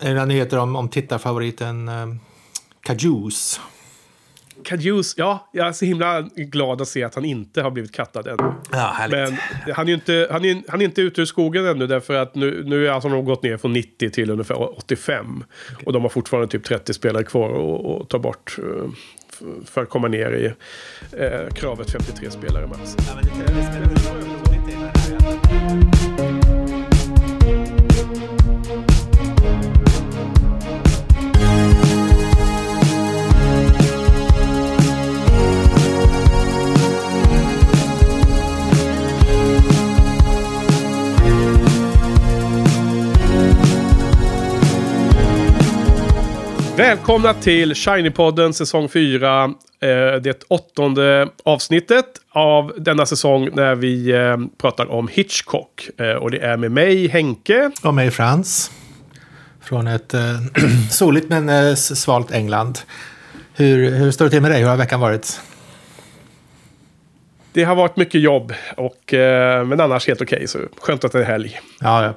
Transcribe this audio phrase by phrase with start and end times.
[0.00, 2.06] Är några nyheter om, om tittarfavoriten eh,
[2.82, 3.60] Cajuice?
[4.64, 8.26] Kajus, ja, jag är så himla glad att se att han inte har blivit kattad
[8.26, 8.52] ännu.
[8.72, 9.18] Ja, härligt.
[9.64, 12.14] Men han är ju inte, han är, han är inte ute ur skogen ännu därför
[12.14, 15.44] att nu, nu är alltså de gått ner från 90 till ungefär 85.
[15.86, 17.48] Och de har fortfarande typ 30 spelare kvar
[18.02, 18.90] att- ta bort eh,
[19.64, 20.44] för att komma ner i
[21.22, 22.96] eh, kravet 53 spelare max.
[46.82, 49.44] Välkomna till Shiny-podden säsong 4.
[49.44, 49.50] Eh,
[50.22, 55.88] det åttonde avsnittet av denna säsong när vi eh, pratar om Hitchcock.
[55.98, 57.70] Eh, och det är med mig, Henke.
[57.82, 58.70] Och mig Frans.
[59.60, 60.14] Från ett
[60.90, 62.78] soligt men svalt England.
[63.54, 64.60] Hur, hur står det till med dig?
[64.60, 65.40] Hur har veckan varit?
[67.52, 69.14] Det har varit mycket jobb, och,
[69.66, 70.48] men annars helt okej.
[70.48, 71.60] så skönt att det är helg.
[71.80, 72.14] Ja, ja,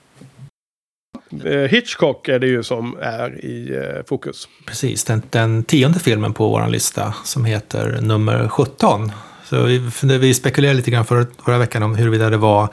[1.70, 4.48] Hitchcock är det ju som är i eh, fokus.
[4.66, 5.04] precis.
[5.04, 9.12] Den, den tionde filmen på vår lista som heter nummer 17.
[9.50, 12.70] Så vi, vi spekulerade lite grann förra, förra veckan om huruvida det var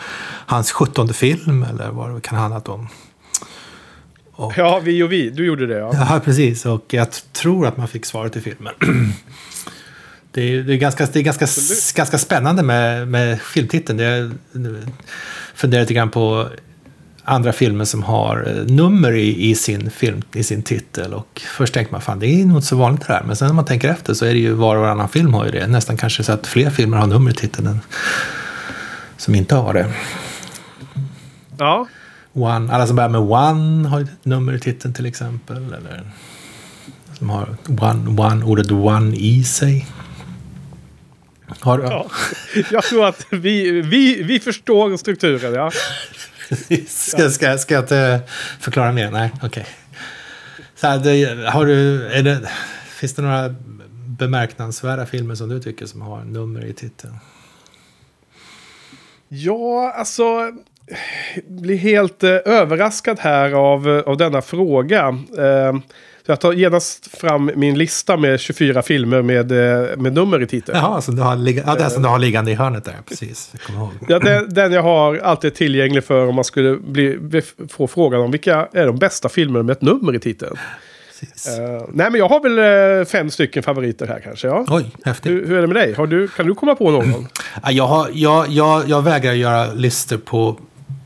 [0.47, 2.89] hans 17 film eller vad det kan ha handlat om.
[4.57, 5.31] Ja, vi och vi.
[5.31, 5.91] Du gjorde det, ja.
[5.95, 6.67] Ja, precis.
[6.67, 8.75] Och jag tror att man fick svaret i filmen.
[10.35, 11.47] Det är, det är, ganska, det är ganska,
[11.95, 14.01] ganska spännande med, med filmtiteln.
[14.01, 14.31] Är,
[15.55, 16.49] funderar lite grann på
[17.25, 21.15] andra filmer som har eh, nummer i, i, sin film, i sin titel.
[21.15, 23.23] Och först tänker man, fan det är nog inte så vanligt det här.
[23.23, 25.45] Men sen när man tänker efter så är det ju var och varannan film har
[25.45, 25.67] ju det.
[25.67, 27.81] Nästan kanske så att fler filmer har nummer i titeln än
[29.17, 29.93] som inte har det.
[31.59, 31.87] ja.
[32.35, 35.57] One, alla som börjar med One har ett nummer i titeln till exempel.
[35.57, 36.11] Eller
[37.19, 39.87] som har one, one, ordet One i sig.
[41.61, 42.07] Har, ja.
[42.71, 45.71] Jag tror att vi, vi, vi förstår strukturen, ja.
[46.89, 48.21] ska, ska, ska jag inte
[48.61, 49.11] förklara mer?
[49.11, 49.67] Nej, okej.
[50.75, 52.49] Så här, det, har du, är det,
[52.87, 53.55] finns det några
[54.19, 57.15] bemärkningsvärda filmer som du tycker som har nummer i titeln?
[59.29, 60.23] Ja, alltså...
[60.23, 60.55] jag
[61.47, 65.19] Blir helt eh, överraskad här av, eh, av denna fråga.
[65.39, 65.77] Eh,
[66.27, 70.47] så jag tar genast fram min lista med 24 filmer med, eh, med nummer i
[70.47, 70.79] titeln.
[70.79, 72.95] Jaha, som du har, ligga, ja, är som du har liggande i hörnet där.
[73.09, 73.91] Precis, kommer ihåg.
[74.09, 78.31] Ja, den, den jag har alltid tillgänglig för om man skulle bli, få frågan om
[78.31, 80.57] vilka är de bästa filmerna med ett nummer i titeln.
[81.23, 82.59] Eh, nej, men jag har väl
[83.01, 84.47] eh, fem stycken favoriter här kanske.
[84.49, 84.65] Ja.
[84.69, 85.33] Oj, häftigt.
[85.33, 85.95] Hur, hur är det med dig?
[86.09, 87.29] Du, kan du komma på någon?
[87.63, 90.59] Ja, Jag, har, jag, jag, jag vägrar göra listor på,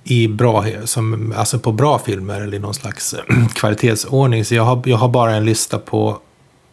[0.09, 4.44] i bra, som, alltså på bra filmer eller i någon slags eh, kvalitetsordning.
[4.44, 6.19] Så jag har, jag har bara en lista på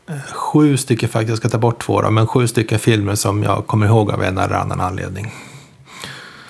[0.10, 3.44] eh, sju stycken faktiskt, jag ska ta bort två då, men sju stycken filmer som
[3.44, 5.32] jag kommer ihåg av en eller annan anledning.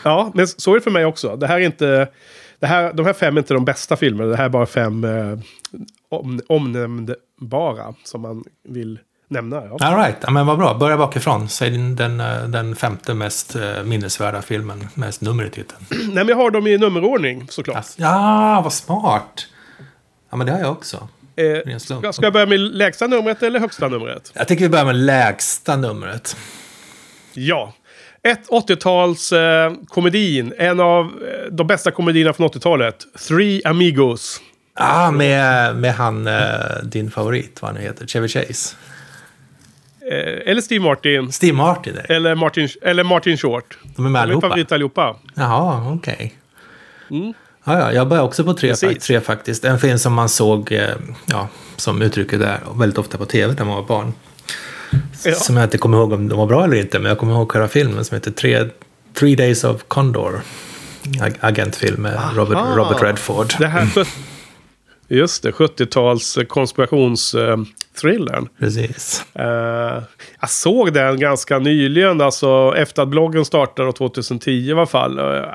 [0.03, 1.35] Ja, men så är det för mig också.
[1.35, 2.07] Det här är inte...
[2.59, 4.29] Det här, de här fem är inte de bästa filmerna.
[4.29, 5.39] Det här är bara fem eh,
[6.09, 8.99] om, omnämnbara som man vill
[9.33, 9.55] nämna.
[9.55, 9.77] Ja.
[9.88, 10.73] All right, ja, men vad bra.
[10.73, 11.49] Börja bakifrån.
[11.49, 15.85] Säg den, den, eh, den femte mest eh, minnesvärda filmen, mest nummer i titeln.
[15.89, 17.85] Nej, men jag har dem i nummerordning såklart.
[17.95, 19.47] Ja, vad smart!
[20.29, 21.07] Ja, men det har jag också.
[21.35, 24.31] Eh, ska, ska jag börja med lägsta numret eller högsta numret?
[24.35, 26.38] Jag tycker vi börjar med lägsta numret.
[27.33, 27.73] Ja.
[28.23, 30.53] Ett 80-tals eh, komedin.
[30.57, 32.95] En av eh, de bästa komedierna från 80-talet.
[33.27, 34.41] Three Amigos.
[34.77, 36.43] Ja, med, med han, eh,
[36.83, 38.75] din favorit, vad han heter, Chevy Chase.
[40.12, 41.31] Eh, eller Steve Martin.
[41.31, 42.12] Steve Martin, där.
[42.12, 43.78] Eller Martin, eller Martin Short.
[43.96, 44.47] de är med De är allihopa.
[44.50, 45.16] favoriter allihopa.
[45.36, 46.34] Jaha, okej.
[47.12, 47.34] Mm.
[47.66, 48.90] Ja, ja, jag börjar också på tre, Precis.
[48.90, 49.66] fa- tre faktiskt.
[49.66, 50.90] En film som man såg, eh,
[51.25, 54.14] ja, som uttrycket där, väldigt ofta på tv när man var barn.
[55.25, 55.34] Ja.
[55.36, 57.52] Som jag inte kommer ihåg om de var bra eller inte, men jag kommer ihåg
[57.52, 58.66] själva filmen som heter Tre,
[59.14, 60.41] Three Days of Condor.
[61.22, 62.58] Ag- Agentfilm med Robert.
[62.75, 63.53] Robert Redford.
[63.59, 63.88] Det här...
[65.08, 68.50] Just det, 70-tals konspirationsthrillern.
[68.59, 69.26] Precis.
[69.35, 70.03] Eh,
[70.40, 75.20] jag såg den ganska nyligen, alltså efter att bloggen startade och 2010 i alla fall.
[75.20, 75.46] Uh,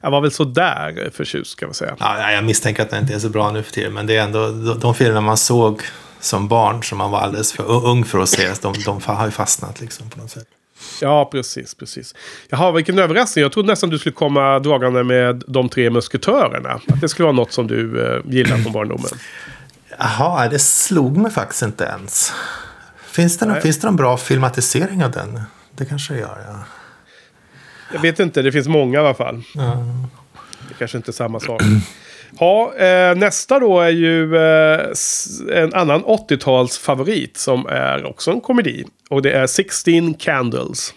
[0.00, 1.96] jag var väl sådär förtjust kan man säga.
[1.98, 4.22] Ja, jag misstänker att den inte är så bra nu för tiden, men det är
[4.22, 5.82] ändå de, de filmerna man såg
[6.20, 9.30] som barn som man var alldeles för ung för att se, de, de har ju
[9.30, 10.46] fastnat liksom på något sätt.
[11.02, 12.14] Ja, precis, precis.
[12.48, 13.42] Jaha, vilken överraskning.
[13.42, 16.80] Jag trodde nästan du skulle komma dragande med de tre musketörerna.
[16.88, 19.10] Att det skulle vara något som du uh, gillar från barndomen.
[19.98, 22.32] Jaha, det slog mig faktiskt inte ens.
[23.06, 23.62] Finns det, någon, Nej.
[23.62, 25.40] finns det någon bra filmatisering av den?
[25.76, 26.64] Det kanske det gör, ja.
[27.92, 29.42] Jag vet inte, det finns många i alla fall.
[29.54, 29.84] ja.
[30.68, 31.62] Det kanske inte är samma sak.
[32.38, 34.86] Ja, eh, nästa då är ju eh,
[35.62, 38.84] en annan 80-talsfavorit som är också en komedi.
[39.10, 40.94] Och det är 16 Candles.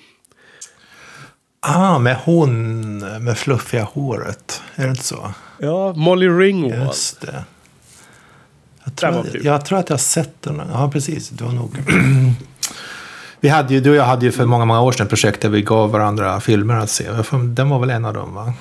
[1.60, 4.62] Ah, med hon med fluffiga håret.
[4.76, 5.34] Är det inte så?
[5.58, 6.84] Ja, Molly Ringwald.
[6.84, 7.44] Just det.
[8.84, 10.62] Jag tror, att, jag tror att jag har sett den.
[10.74, 11.30] Ja, precis.
[11.30, 11.78] Det var nog...
[13.40, 15.42] vi hade ju, du och jag hade ju för många, många år sedan ett projekt
[15.42, 17.06] där vi gav varandra filmer att se.
[17.44, 18.54] Den var väl en av dem, va?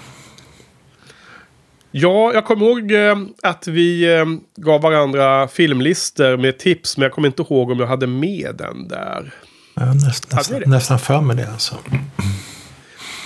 [1.92, 4.24] Ja, jag kommer ihåg eh, att vi eh,
[4.56, 6.96] gav varandra filmlister med tips.
[6.96, 9.34] Men jag kommer inte ihåg om jag hade med den där.
[9.74, 11.74] Har näst, nästan, nästan för mig det alltså.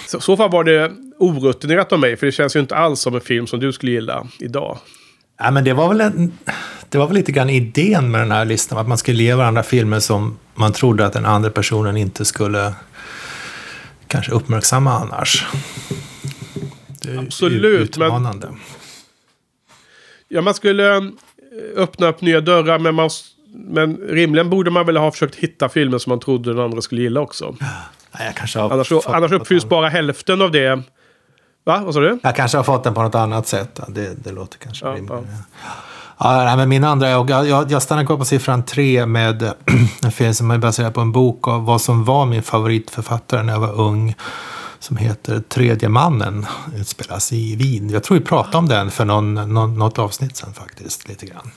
[0.09, 2.17] Så, så fall var det orutinerat av mig.
[2.17, 4.79] För det känns ju inte alls som en film som du skulle gilla idag.
[5.39, 6.39] Ja, men det var väl en,
[6.89, 8.79] det var väl lite grann idén med den här listan.
[8.79, 12.75] Att man skulle ge varandra filmer som man trodde att den andra personen inte skulle
[14.09, 15.47] kanske uppmärksamma annars.
[17.19, 18.49] Absolut, men- utmanande.
[20.29, 21.03] Ja, man skulle eh,
[21.77, 22.79] öppna upp nya dörrar.
[22.79, 23.11] Men, man,
[23.55, 27.03] men rimligen borde man väl ha försökt hitta filmer som man trodde den andra skulle
[27.03, 27.57] gilla också.
[28.19, 29.71] Jag kanske Annars, annars uppfylls annat.
[29.71, 30.83] bara hälften av det.
[31.65, 31.83] Va?
[31.85, 32.19] Vad sa du?
[32.23, 33.81] Jag kanske har fått den på något annat sätt.
[33.89, 35.27] Det, det låter kanske Ja, rimligare.
[36.19, 36.45] Ja.
[36.45, 39.43] nej, men min andra, jag, jag, jag stannar kvar på siffran tre med
[40.03, 43.53] en film som är baserad på en bok av vad som var min favoritförfattare när
[43.53, 44.15] jag var ung.
[44.79, 46.47] Som heter Tredje mannen,
[46.77, 47.91] utspelas i Wien.
[47.91, 51.51] Jag tror vi pratade om den för någon, någon, något avsnitt sen faktiskt, lite grann.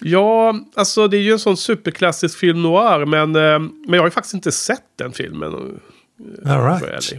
[0.00, 3.04] Ja, alltså det är ju en sån superklassisk film noir.
[3.04, 5.80] Men, eh, men jag har ju faktiskt inte sett den filmen.
[6.46, 7.12] All right.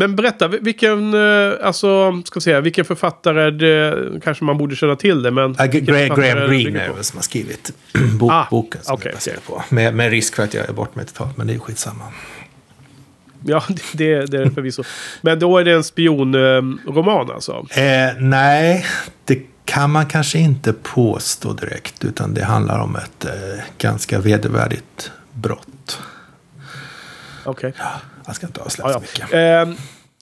[0.00, 5.22] Men berätta, vilken, eh, alltså, ska säga, vilken författare det, kanske man borde känna till
[5.22, 5.54] det, men...
[5.58, 7.72] Ja, vilken Graham, Greene är det som har skrivit
[8.18, 9.62] bok, Ah, boken som jag baserar på.
[9.68, 12.04] Med, med risk för att jag är bort mig totalt, men det är skitsamma.
[13.44, 13.62] Ja,
[13.92, 14.82] det, det är det förvisso.
[15.20, 17.66] Men då är det en spionroman alltså?
[17.70, 18.86] Eh, nej,
[19.24, 22.04] det kan man kanske inte påstå direkt.
[22.04, 23.32] Utan det handlar om ett eh,
[23.78, 26.00] ganska vedervärdigt brott.
[27.44, 27.72] Okej.
[28.28, 29.26] Jag ska inte avslöja Ja, så mycket.
[29.32, 29.38] ja.
[29.38, 29.68] Eh,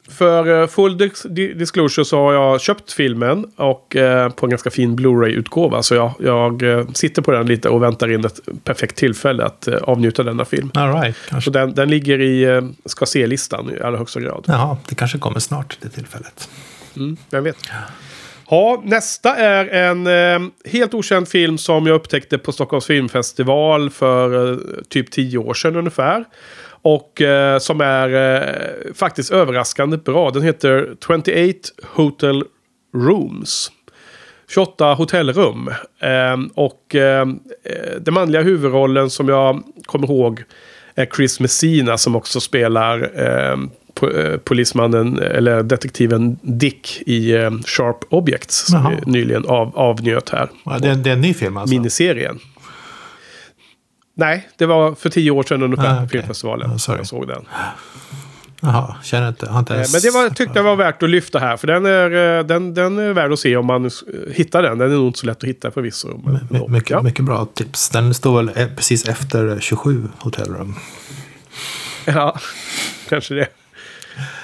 [0.08, 4.70] för full dis- di- disclosure så har jag köpt filmen och eh, på en ganska
[4.70, 5.82] fin Blu-ray-utgåva.
[5.82, 9.68] Så jag, jag eh, sitter på den lite och väntar in ett perfekt tillfälle att
[9.68, 10.70] eh, avnjuta denna film.
[10.74, 11.50] All right, Så kanske.
[11.50, 14.44] den, den ligger i eh, ska se-listan i allra högsta grad.
[14.46, 16.48] Jaha, det kanske kommer snart, det tillfället.
[16.96, 17.56] Mm, vem vet.
[18.50, 24.52] Ja, nästa är en eh, helt okänd film som jag upptäckte på Stockholms filmfestival för
[24.52, 26.24] eh, typ tio år sedan ungefär.
[26.86, 30.30] Och eh, som är eh, faktiskt överraskande bra.
[30.30, 31.28] Den heter 28
[31.94, 32.44] Hotel
[32.96, 33.72] Rooms.
[34.54, 35.68] 28 hotellrum.
[36.00, 37.26] Eh, och eh,
[38.00, 40.42] den manliga huvudrollen som jag kommer ihåg
[40.94, 43.56] är Chris Messina som också spelar eh,
[44.00, 50.28] po- eh, polismannen eller detektiven Dick i eh, Sharp Objects som vi nyligen av, avnjöt
[50.30, 50.48] här.
[50.64, 51.74] Ja, det, är- det är en ny film alltså?
[51.74, 52.38] Miniserien.
[54.18, 56.08] Nej, det var för tio år sedan ungefär Ah, på okej.
[56.08, 56.70] filmfestivalen.
[56.74, 56.98] Ah, sorry.
[56.98, 57.44] jag såg den.
[58.60, 61.38] Jaha, känner inte, inte Eh, ens Men det var, tyckte jag var värt att lyfta
[61.38, 61.56] här.
[61.56, 63.90] För den är, eh, den, den är värd att se om man
[64.32, 64.78] hittar den.
[64.78, 66.20] Den är nog inte så lätt att hitta förvisso.
[66.24, 67.02] Men, My, mycket, ja.
[67.02, 67.88] mycket bra tips.
[67.88, 70.74] Den står väl eh, precis efter 27 hotellrum.
[72.04, 72.38] ja,
[73.08, 73.48] kanske det.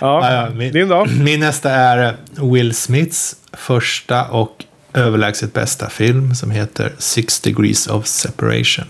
[0.01, 1.05] Ja, Ja, ja, min- din då?
[1.21, 2.17] Min nästa är
[2.53, 4.65] Will Smiths första och
[4.95, 8.87] överlägset bästa film som heter Six Degrees of Separation.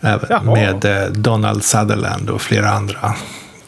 [0.00, 3.14] Med eh, Donald Sutherland och flera andra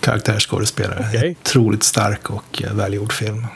[0.00, 1.06] karaktärsskådespelare.
[1.08, 1.36] Okej.
[1.40, 3.46] Otroligt stark och eh, välgjord film.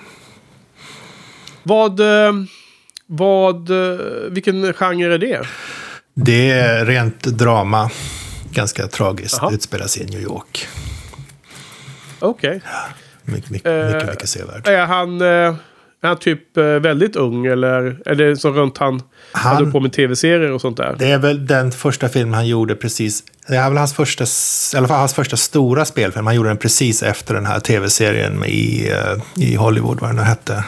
[1.62, 2.33] Vad, eh,
[3.06, 3.71] vad,
[4.30, 5.47] vilken genre är det?
[6.14, 7.90] Det är rent drama.
[8.50, 9.38] Ganska tragiskt.
[9.40, 9.52] Jaha.
[9.52, 10.68] Utspelar sig i New York.
[12.18, 12.61] Okej.
[13.23, 14.68] Mycket, mycket, Eh, mycket, mycket sevärd.
[14.68, 15.56] Är han, är
[16.02, 19.02] han typ väldigt ung eller är det så runt han,
[19.37, 20.97] han håller på med tv-serier och sånt där?
[20.99, 23.25] Det är väl den första filmen han gjorde precis.
[23.49, 26.26] Det är väl hans första, i alla fall hans första stora spelfilm.
[26.26, 30.23] Han gjorde den precis efter den här tv-serien i, eh, i Hollywood, vad den nu
[30.23, 30.64] hette.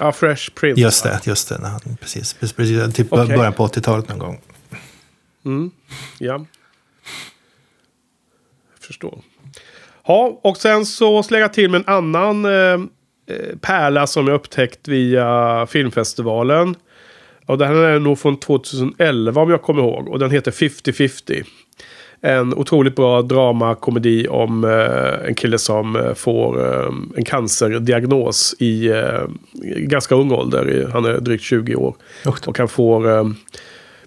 [0.00, 0.80] Ja, Fresh Prince.
[0.80, 1.58] Just det, just det.
[1.62, 3.36] Han, precis, precis, typ Okej.
[3.36, 4.40] början på 80-talet någon gång.
[5.44, 5.70] Mm.
[6.18, 6.34] Ja.
[8.74, 9.18] Jag förstår.
[10.06, 14.34] Ja, och sen så slänger jag till med en annan eh, eh, pärla som jag
[14.34, 16.76] upptäckt via filmfestivalen.
[17.48, 20.08] Och den här är nog från 2011 om jag kommer ihåg.
[20.08, 21.44] Och den heter 50-50.
[22.20, 28.88] En otroligt bra dramakomedi om eh, en kille som eh, får eh, en cancerdiagnos i
[28.88, 29.20] eh,
[29.76, 30.90] ganska ung ålder.
[30.92, 31.94] Han är drygt 20 år.
[32.46, 33.24] Och han får eh,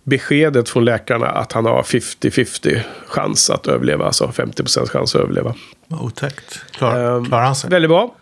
[0.04, 4.06] beskedet från läkarna att han har 50-50 chans att överleva.
[4.06, 5.56] Alltså 50% chans att överleva.
[6.02, 6.62] Otäckt.
[6.72, 7.70] Klar, Ehm, klarar han sig?
[7.70, 8.16] Väldigt bra.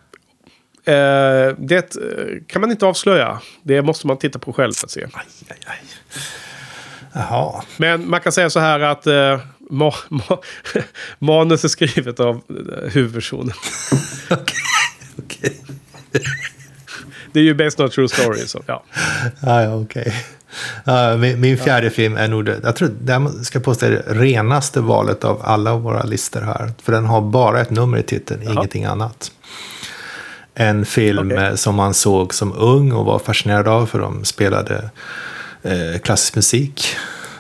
[0.89, 3.39] Eh, det eh, kan man inte avslöja.
[3.63, 5.03] Det måste man titta på själv för att se.
[5.13, 5.77] Aj, aj, aj.
[7.13, 7.63] Jaha.
[7.77, 10.39] Men man kan säga så här att eh, ma ma
[11.19, 13.53] manus är skrivet av eh, huvudpersonen.
[14.29, 14.55] Okej.
[15.17, 15.62] Okej.
[17.34, 18.48] Det är ju based on true story.
[18.48, 18.84] Så, ja.
[19.41, 20.13] Ja, ja, okej.
[20.84, 22.60] Ja, min, min fjärde film är nog det.
[22.63, 26.72] Jag tror här ska påstå det renaste valet av alla våra listor här.
[26.81, 28.53] För den har bara ett nummer i titeln, Jaha.
[28.53, 29.31] ingenting annat.
[30.62, 34.89] En film eh, som man såg som ung och var fascinerad av för de spelade
[35.63, 36.96] eh, klassisk musik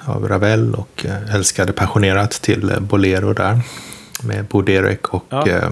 [0.05, 3.59] av Ravel och eh, älskade passionerat till Bolero där.
[4.23, 5.47] Med Bo Derek och Ja.
[5.47, 5.69] eh,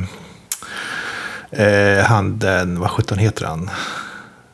[1.65, 3.69] eh, han den, vad sjutton heter han?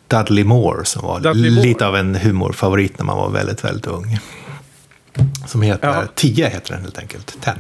[0.08, 1.68] Dudley Moore som var Dudley Moore.
[1.68, 4.20] lite av en humorfavorit när man var väldigt, väldigt ung.
[5.48, 6.08] Som heter, Jaha.
[6.16, 7.54] 10 heter den helt enkelt, 10.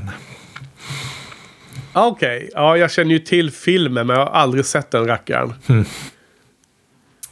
[1.93, 5.53] Okej, ja jag känner ju till filmen men jag har aldrig sett den rackaren.
[5.67, 5.85] Mm.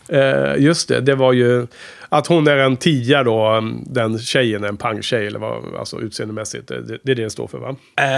[0.09, 1.67] Eh, just det, det var ju
[2.09, 5.99] att hon är en tia då, um, den tjejen är en pangtjej eller vad, alltså
[5.99, 6.67] utseendemässigt.
[6.67, 7.75] Det, det är det det står för va?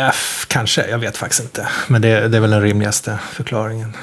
[0.10, 1.68] F- kanske, jag vet faktiskt inte.
[1.88, 3.94] Men det, det är väl den rimligaste förklaringen.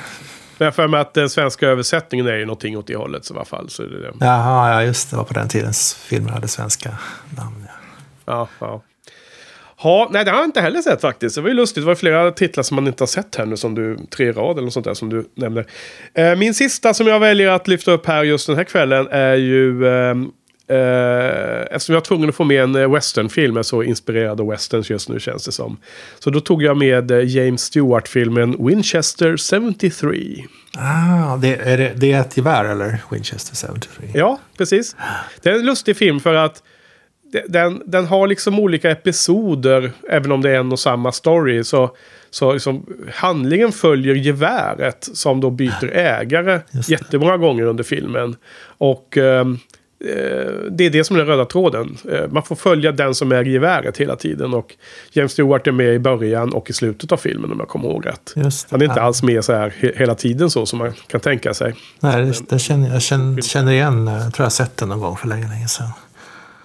[0.59, 3.35] Men jag för mig att den svenska översättningen är ju någonting åt det hållet så
[3.35, 3.71] i alla fall.
[3.71, 4.13] Så det det.
[4.21, 5.17] Jaha, ja just det.
[5.17, 5.73] var på den tiden
[6.05, 6.91] filmer hade svenska
[7.37, 7.67] namn.
[8.27, 8.49] Ja.
[8.61, 8.83] Ja, ja.
[9.83, 11.35] Ja, nej det har jag inte heller sett faktiskt.
[11.35, 11.83] Det var ju lustigt.
[11.83, 13.57] Det var flera titlar som man inte har sett här nu.
[13.57, 15.67] Som du, tre rad eller något sånt där som du nämner.
[16.15, 19.35] Eh, min sista som jag väljer att lyfta upp här just den här kvällen är
[19.35, 19.87] ju...
[19.87, 20.17] Eh,
[20.71, 23.55] eh, eftersom jag var tvungen att få med en eh, westernfilm.
[23.55, 25.77] Jag är så inspirerad av westerns just nu känns det som.
[26.19, 30.45] Så då tog jag med eh, James Stewart-filmen Winchester 73.
[30.79, 33.03] Ah, det, är det, det är ett gevär eller?
[33.11, 34.09] Winchester 73.
[34.15, 34.97] Ja, precis.
[35.43, 36.63] Det är en lustig film för att
[37.49, 41.65] den, den har liksom olika episoder, även om det är en och samma story.
[41.65, 41.91] Så,
[42.31, 48.37] så liksom, handlingen följer geväret som då byter ägare jättemånga gånger under filmen.
[48.79, 49.59] Och ehm,
[50.05, 51.97] eh, det är det som är den röda tråden.
[52.13, 54.55] Eh, man får följa den som äger geväret hela tiden.
[54.55, 54.75] Och
[55.13, 58.07] James Stewart är med i början och i slutet av filmen om jag kommer ihåg
[58.07, 58.33] rätt.
[58.71, 61.55] Han är inte alls med så här he- hela tiden så som man kan tänka
[61.55, 61.75] sig.
[62.01, 64.09] Nej, det, det känner, jag känner, känner igen.
[64.09, 65.89] eh, Jag tror jag har sett den någon gång för länge, länge sedan.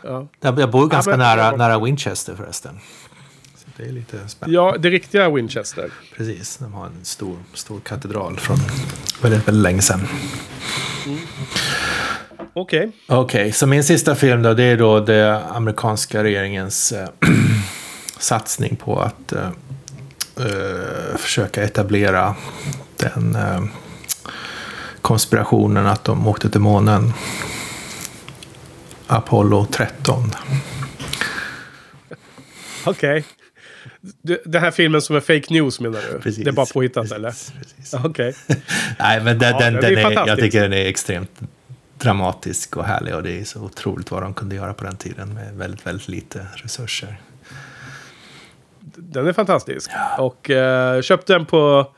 [0.05, 0.27] Ja.
[0.41, 2.79] Jag, bor ganska men- nära, nära Winchester förresten.
[3.55, 4.55] Så det är lite spännande.
[4.55, 5.89] ja, det riktiga Winchester.
[6.17, 8.57] Precis, de har en stor, stor katedral från
[9.21, 10.07] väldigt, väldigt länge sedan.
[12.53, 12.91] Okej.
[13.07, 17.07] Okej, så min sista film då, det är då det amerikanska regeringens eh,
[18.19, 19.50] satsning på att eh,
[21.17, 22.35] försöka etablera
[22.97, 23.38] den
[25.01, 27.13] konspirationen att de åkte till månen.
[29.07, 30.31] Apollo 13.
[32.85, 33.25] Okej.
[34.21, 36.19] Du- Den här filmen som är fake news menar du?
[36.19, 37.29] Precis, Det är bara påhittat precis, eller?
[37.29, 37.93] Precis.
[37.93, 38.35] Okej.
[39.00, 41.31] Nej, men den, Ja, den, den är är, jag tycker den är extremt
[41.97, 43.15] dramatisk och härlig.
[43.15, 46.07] Och det är så otroligt vad de kunde göra på den tiden med väldigt, väldigt
[46.07, 47.17] lite resurser.
[48.97, 49.91] Den är fantastisk.
[50.17, 51.91] Och eh, köpte den på,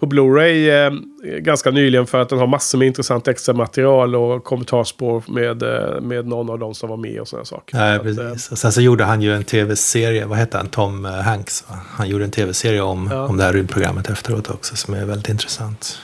[0.00, 0.92] på Blu-ray eh,
[1.38, 6.00] ganska nyligen för att den har massor med intressant extra material och kommentarspår med, eh,
[6.00, 7.76] med någon av dem som var med och sådana saker.
[7.76, 8.58] Nej, Så att, eh, precis.
[8.58, 11.64] Sen så gjorde han ju en tv-serie, vad hette han, Tom eh, Hanks.
[11.70, 11.78] Va?
[11.90, 13.26] Han gjorde en tv-serie om, Ja.
[13.26, 15.98] om det här rymdprogrammet efteråt också, som är väldigt intressant.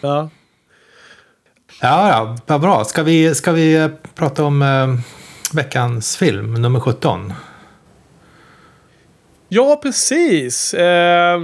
[0.00, 0.30] ja.
[1.82, 2.84] Ja, ja, bra.
[2.84, 4.94] Ska vi, ska vi eh, prata om eh,
[5.52, 7.32] veckans film, nummer 17?
[9.52, 10.74] Ja, precis.
[10.74, 11.40] Eh,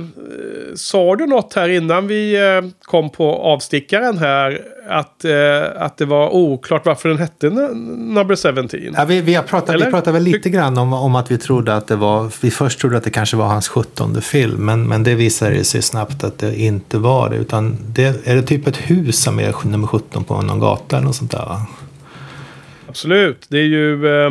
[0.75, 4.63] sa du något här innan vi eh, kom på avstickaren här?
[4.89, 8.93] Att, eh, att det var oklart varför den hette Number 17?
[8.97, 11.75] Ja, vi, vi, har pratat, vi pratade väl lite grann om, om att vi trodde
[11.75, 15.03] att det var, vi först trodde att det kanske var hans 17 film, men, men
[15.03, 18.77] det visade sig snabbt att det inte var det, utan det, är det typ ett
[18.77, 21.67] hus som är nummer 17 på någon gata eller något sånt där va?
[22.89, 23.47] Absolut.
[23.49, 24.25] Det är ju...
[24.25, 24.31] eh,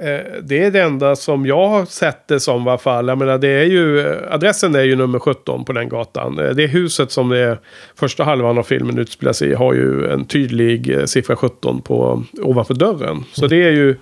[0.00, 3.08] Eh, det är det enda som jag har sett det som i alla fall.
[3.08, 6.38] Jag menar, det är ju, eh, adressen är ju nummer 17 på den gatan.
[6.38, 7.58] Eh, det huset som det
[7.94, 12.74] första halvan av filmen utspelar sig i har ju en tydlig siffra 17 på, ovanför
[12.74, 13.24] dörren.
[13.32, 13.96] Så det är ju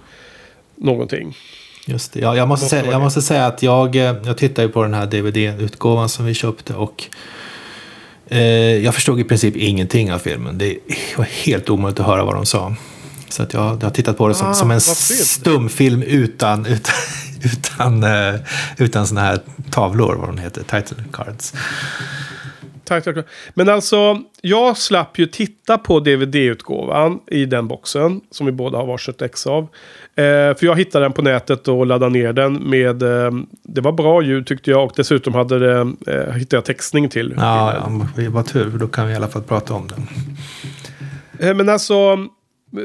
[0.76, 1.36] någonting.
[1.86, 2.20] Just det.
[2.20, 5.06] Ja, jag, måste säga, jag måste säga att jag, jag tittade ju på den här
[5.06, 7.04] DVD-utgåvan som vi köpte och
[8.28, 10.58] eh, jag förstod i princip ingenting av filmen.
[10.58, 10.78] Det
[11.16, 12.74] var helt omöjligt att höra vad de sa.
[13.34, 16.94] Så att jag, jag har tittat på det som, Ah, som en stumfilm utan, utan,
[17.44, 18.40] utan, eh,
[18.78, 19.38] utan såna här
[19.70, 21.54] tavlor, vad de heter, title cards.
[22.84, 23.16] tack, tack.
[23.54, 28.20] Men alltså, jag slapp ju titta på DVD-utgåvan i den boxen.
[28.30, 29.62] Som vi båda har varsitt ex av.
[29.62, 33.02] Eh, för jag hittade den på nätet och laddade ner den med...
[33.02, 33.30] Eh,
[33.62, 37.34] det var bra ljud tyckte jag och dessutom hade det, eh, hittade jag textning till.
[37.36, 37.74] Ja,
[38.16, 38.70] ja vad tur.
[38.78, 40.08] Då kan vi i alla fall prata om den.
[41.38, 42.18] Eh, men alltså...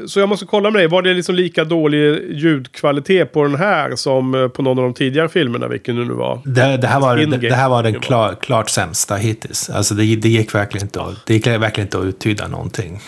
[0.06, 3.96] Så jag måste kolla med dig, var det liksom lika dålig ljudkvalitet på den här
[3.96, 6.42] som eh, på någon av de tidigare filmerna, vilken det nu var?
[6.44, 9.70] Det, det här, var, det, det, här var den klar, klart sämsta hittills.
[9.70, 13.00] Alltså det, det, gick verkligen inte att, det gick verkligen inte att uttyda någonting.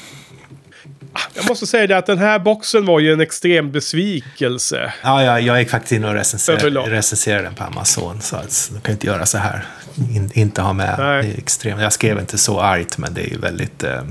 [1.35, 4.93] Jag måste säga det att den här boxen var ju en extrem besvikelse.
[5.03, 8.21] Ja, ja jag gick faktiskt in och recenserade, recenserade den på Amazon.
[8.21, 9.65] Så att, de kan inte göra så här.
[9.97, 10.95] In, inte ha med.
[10.99, 11.23] Nej.
[11.23, 11.83] Det är extremt.
[11.83, 13.83] Jag skrev inte så argt, men det är ju väldigt...
[13.83, 14.03] Eh,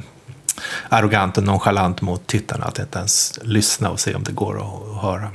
[0.90, 5.02] arrogant och nonchalant mot tittarna att inte ens lyssna och se om det går att
[5.02, 5.28] höra.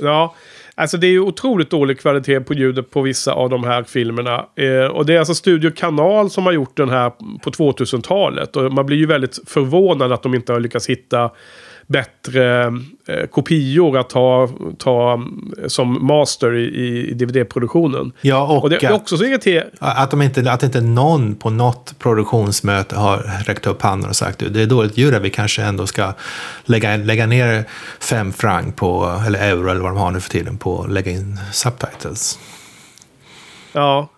[0.00, 0.34] Ja,
[0.74, 4.46] alltså det är ju otroligt dålig kvalitet på ljudet på vissa av de här filmerna.
[4.56, 7.10] Eh, och det är alltså Studio Kanal som har gjort den här
[7.42, 8.56] på 2000-talet.
[8.56, 11.30] Och man blir ju väldigt förvånad att de inte har lyckats hitta
[11.90, 12.72] bättre
[13.08, 15.24] eh, kopior att ta, ta
[15.62, 18.12] eh, som master i, i DVD-produktionen.
[18.20, 19.70] Ja, och, och det, är också så irriterande.
[19.78, 24.42] Att, de inte, att inte någon på något produktionsmöte har räckt upp handen och sagt
[24.42, 26.12] att det är dåligt ljud, vi kanske ändå ska
[26.64, 27.64] lägga, lägga ner
[28.00, 31.10] fem franc på, eller euro eller vad de har nu för tiden, på att lägga
[31.10, 32.38] in subtitles.
[33.72, 34.08] Ja,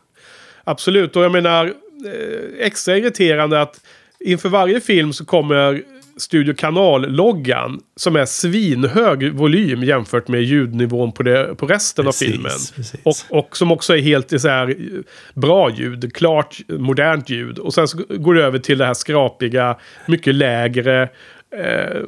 [0.65, 1.17] absolut.
[1.17, 3.81] Och jag menar, eh, extra irriterande att
[4.21, 5.83] inför varje film så kommer
[6.23, 12.33] Studio Kanal-loggan som är svinhög volym jämfört med ljudnivån på, det, på resten precis, av
[12.33, 12.53] filmen.
[13.03, 14.77] Och, och, som också är helt så här,
[15.35, 17.59] bra ljud, klart modernt ljud.
[17.59, 19.77] Och sen så går det över till det här skrapiga,
[20.07, 21.03] mycket lägre,
[21.57, 22.01] eh,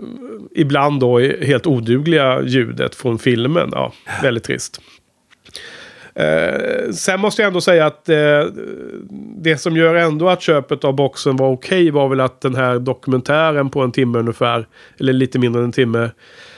[0.54, 3.68] ibland då helt odugliga ljudet från filmen.
[3.73, 3.92] Ja,
[4.23, 4.80] väldigt trist.
[6.14, 8.16] Eh, sen måste jag ändå säga att eh,
[9.37, 12.54] det som gör ändå att köpet av boxen var okej okay var väl att den
[12.54, 14.66] här dokumentären på en timme ungefär,
[15.00, 16.11] eller lite mindre än en timme,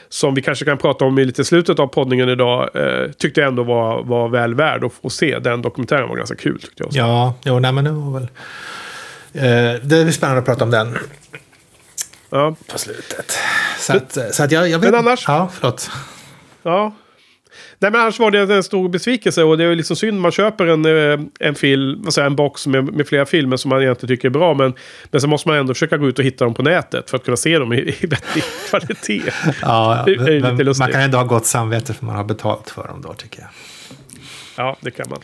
[0.08, 3.48] som vi kanske kan prata om i lite slutet av poddningen idag, eh, tyckte jag
[3.48, 5.38] ändå var, var väl värd att få se.
[5.38, 6.86] Den dokumentären var ganska kul tyckte jag.
[6.86, 6.98] Också.
[6.98, 8.28] Ja, jo, nej, men det var väl...
[9.32, 10.98] Eh, det är spännande att prata om den.
[12.30, 12.56] Ja.
[12.72, 13.38] På slutet.
[13.78, 14.90] Så att, så att jag, jag vet...
[14.90, 15.24] Men annars?
[15.28, 15.90] Ja, förlåt.
[16.62, 16.92] Ja,
[17.78, 20.66] Nej men annars var det en stor besvikelse och det är liksom synd man köper
[20.66, 24.28] en, eh, en, film, alltså en box med, med flera filmer som man egentligen tycker
[24.28, 24.54] är bra.
[24.54, 24.74] Men,
[25.10, 27.24] men så måste man ändå försöka gå ut och hitta dem på nätet för att
[27.24, 29.22] kunna se dem i, i vettig kvalitet.
[29.62, 32.88] ja, det är lite man kan ändå ha gott samvete för man har betalt för
[32.88, 33.48] dem då tycker jag.
[34.56, 35.18] Ja, det kan man.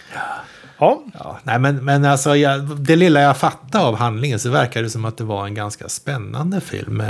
[0.78, 1.02] Ja.
[1.14, 4.90] ja nej, men, men alltså, jag, det lilla jag fattade av handlingen så verkar det
[4.90, 7.02] som att det var en ganska spännande film.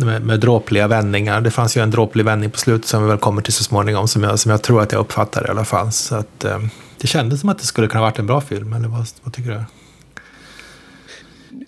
[0.00, 1.40] Med, med, dråpliga vändningar.
[1.40, 4.08] Det fanns ju en dråplig vändning på slutet som vi väl kommer till så småningom,
[4.08, 5.92] som jag, som jag tror att jag uppfattar i alla fall.
[5.92, 6.58] Så att, eh,
[7.00, 9.50] det kändes som att det skulle kunna varit en bra film, eller vad, vad tycker
[9.50, 9.64] du?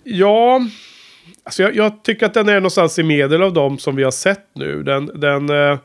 [0.03, 0.61] Ja,
[1.43, 4.11] alltså jag, jag, tycker att den är någonstans i medel av de som vi har
[4.11, 4.83] sett nu.
[4.83, 5.79] Den, den, eh,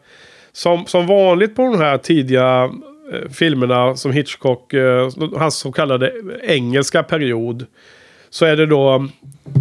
[0.53, 2.71] som, som vanligt på de här tidiga
[3.13, 7.67] eh, filmerna som Hitchcock, eh, hans så kallade engelska period,
[8.31, 9.09] så är det då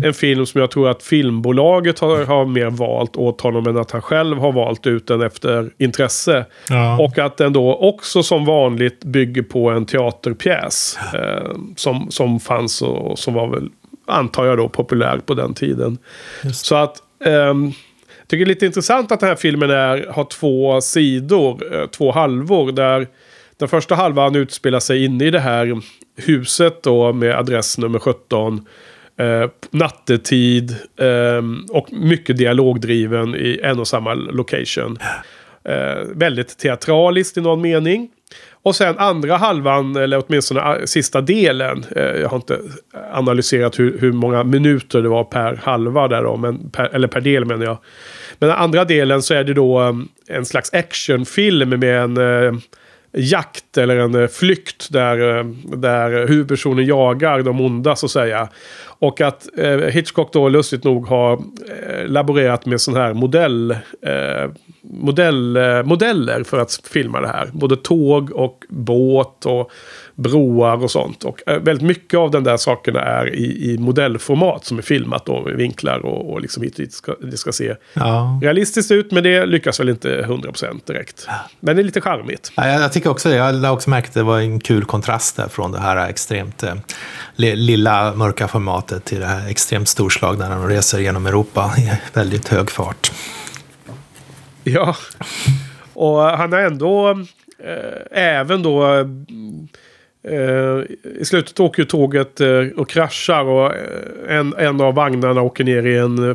[0.03, 3.91] en film som jag tror att filmbolaget har, har mer valt åt honom än att
[3.91, 6.45] han själv har valt ut den efter intresse.
[6.69, 6.99] Ja.
[6.99, 10.97] Och att den då också som vanligt bygger på en teaterpjäs.
[11.13, 13.69] Eh, som, som fanns och som var väl,
[14.05, 15.97] antar jag då, populär på den tiden.
[16.43, 16.65] Just.
[16.65, 17.01] Så att...
[17.25, 17.73] Um,
[18.19, 21.85] jag tycker det är lite intressant att den här filmen är, har två sidor, eh,
[21.87, 22.71] två halvor.
[22.71, 23.07] Där
[23.57, 25.81] den första halvan utspelar sig inne i det här
[26.15, 28.65] huset då med adress nummer 17.
[29.17, 34.97] Eh, nattetid eh, och mycket dialogdriven i en och samma location.
[35.63, 38.09] Eh, väldigt teatraliskt i någon mening.
[38.51, 41.85] Och sen andra halvan, eller åtminstone eh, sista delen.
[41.95, 42.59] Eh, jag har inte
[43.13, 47.21] analyserat hur, hur, många minuter det var per halva där då, men per, eller per
[47.21, 47.77] del menar jag.
[48.39, 52.53] Men den andra delen så är det då ehm, en slags actionfilm med en eh,
[53.17, 55.45] jakt eller en eh, flykt där, eh,
[55.77, 58.49] där huvudpersonen jagar de onda så att säga.
[58.99, 64.51] Och att eh, Hitchcock då lustigt nog har eh, laborerat med sån här modell, eh,
[64.81, 67.49] modell, eh, modeller för att filma det här.
[67.53, 69.71] Både tåg och båt och
[70.15, 71.23] broar och sånt.
[71.23, 75.41] Och väldigt mycket av den där sakerna är i, i modellformat som är filmat då
[75.41, 78.39] med vinklar och, och liksom hit, hit ska, det ska se ja.
[78.41, 79.11] realistiskt ut.
[79.11, 81.27] Men det lyckas väl inte 100% direkt.
[81.59, 82.51] Men det är lite charmigt.
[82.55, 83.35] Ja, jag, jag tycker också det.
[83.35, 86.63] Jag har också märkt att det var en kul kontrast där från det här extremt
[86.63, 86.75] eh,
[87.35, 92.47] lilla mörka formatet till det här extremt storslagna när de reser genom Europa i väldigt
[92.47, 93.11] hög fart.
[94.63, 94.95] Ja,
[95.93, 97.09] och han har ändå
[97.63, 98.93] äh, även då
[100.23, 100.81] äh,
[101.19, 103.73] I slutet åker ju tåget äh, och kraschar och
[104.27, 106.31] en, en av vagnarna åker ner i en,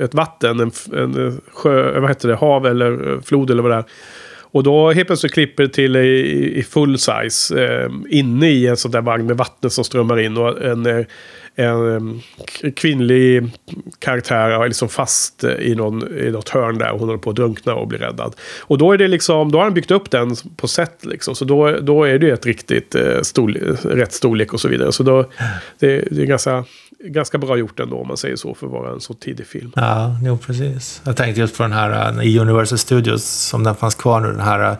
[0.00, 3.84] ett vatten, en, en sjö, vad heter det, hav eller flod eller vad det är.
[4.54, 8.76] Och då helt plötsligt klipper det till i, i full size eh, inne i en
[8.76, 11.06] sån där vagn med vatten som strömmar in och en, eh,
[11.54, 12.20] en mm,
[12.76, 13.50] kvinnlig
[13.98, 17.30] karaktär är liksom fast eh, i, någon, i något hörn där och hon håller på
[17.30, 18.34] att drunkna och blir räddad.
[18.60, 21.34] Och då är det liksom, då har han byggt upp den på sätt liksom.
[21.34, 24.92] Så då, då är det ju ett riktigt eh, storle, rätt storlek och så vidare.
[24.92, 25.24] Så då,
[25.78, 26.64] det, det är ganska,
[27.08, 29.72] ganska bra gjort ändå om man säger så för att vara en så tidig film.
[29.76, 31.02] Ja, jo precis.
[31.04, 34.28] Jag tänkte just på den här eh, i Universal Studios, om den fanns kvar nu,
[34.28, 34.76] den här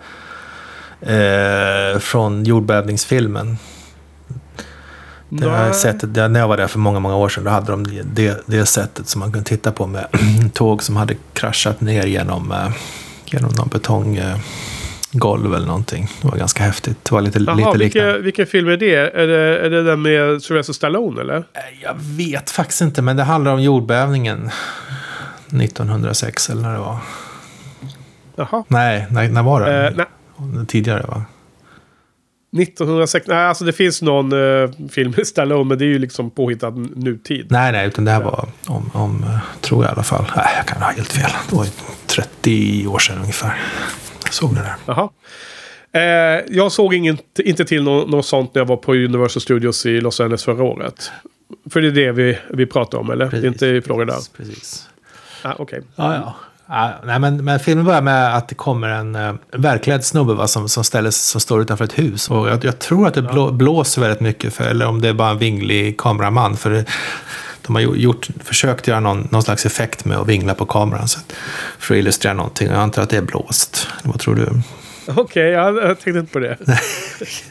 [1.01, 3.57] eh, från jordbävningsfilmen.
[5.29, 5.75] Det här Nej.
[5.75, 8.67] sättet, när jag var där för många, många år sedan, då hade de det, det,
[8.67, 10.07] sättet som man kunde titta på med
[10.53, 12.71] tåg som hade kraschat ner genom, eh,
[13.25, 13.69] genom någon
[15.15, 16.09] betonggolv eller någonting.
[16.23, 17.05] Det var ganska häftigt.
[17.05, 18.19] Det var lite, Jaha, lite liknande.
[18.19, 18.95] vilken, film är det?
[18.95, 21.37] Är det, är det den med Sylvester Stallone eller?
[21.37, 24.51] Eh, Jag vet faktiskt inte, men det handlar om jordbävningen
[25.47, 26.97] 1906 eller när det var.
[28.37, 28.65] Jaha.
[28.69, 29.87] Nej, när, när var det?
[29.89, 31.25] Eh, nej, Tidigare va?
[32.59, 33.27] 1906.
[33.27, 36.71] Nej, alltså det finns någon eh, film med Stallone, men det är ju liksom påhittad
[36.97, 37.47] nutid.
[37.51, 40.25] Nej, nej, utan det här var om, om eh, tror jag i alla fall.
[40.37, 41.31] Nej, jag kan ha helt fel.
[41.51, 41.71] Det var ju
[42.07, 43.61] 30 år sedan ungefär.
[44.35, 45.09] Jag såg det där.
[45.93, 49.87] Eh, jag såg inget, inte till något, något sånt när jag var på Universal Studios
[49.87, 51.11] i Los Angeles förra året.
[51.71, 53.31] För det är det vi, vi pratar om, eller?
[53.31, 54.15] Det är inte i Florida?
[54.37, 54.89] Precis.
[55.43, 55.83] Ah, Okej.
[55.97, 56.35] Ja, ja.
[56.67, 60.49] Ja, nej, men, men filmen börjar med att det kommer en uh, verklighet snubbe va,
[60.49, 62.31] som, som, ställer, som står utanför ett hus.
[62.31, 65.13] Och jag, jag tror att det blå, blåser väldigt mycket, för, eller om det är
[65.13, 66.57] bara en vinglig kameraman.
[66.57, 66.85] För det,
[67.67, 71.19] de har gjort, försökt göra någon, någon slags effekt med att vingla på kameran så
[71.19, 71.33] att,
[71.79, 72.69] för att illustrera någonting.
[72.69, 73.89] Jag antar att det är blåst.
[74.03, 74.63] Vad tror du?
[75.07, 76.59] Okej, jag, jag tänkte inte på det.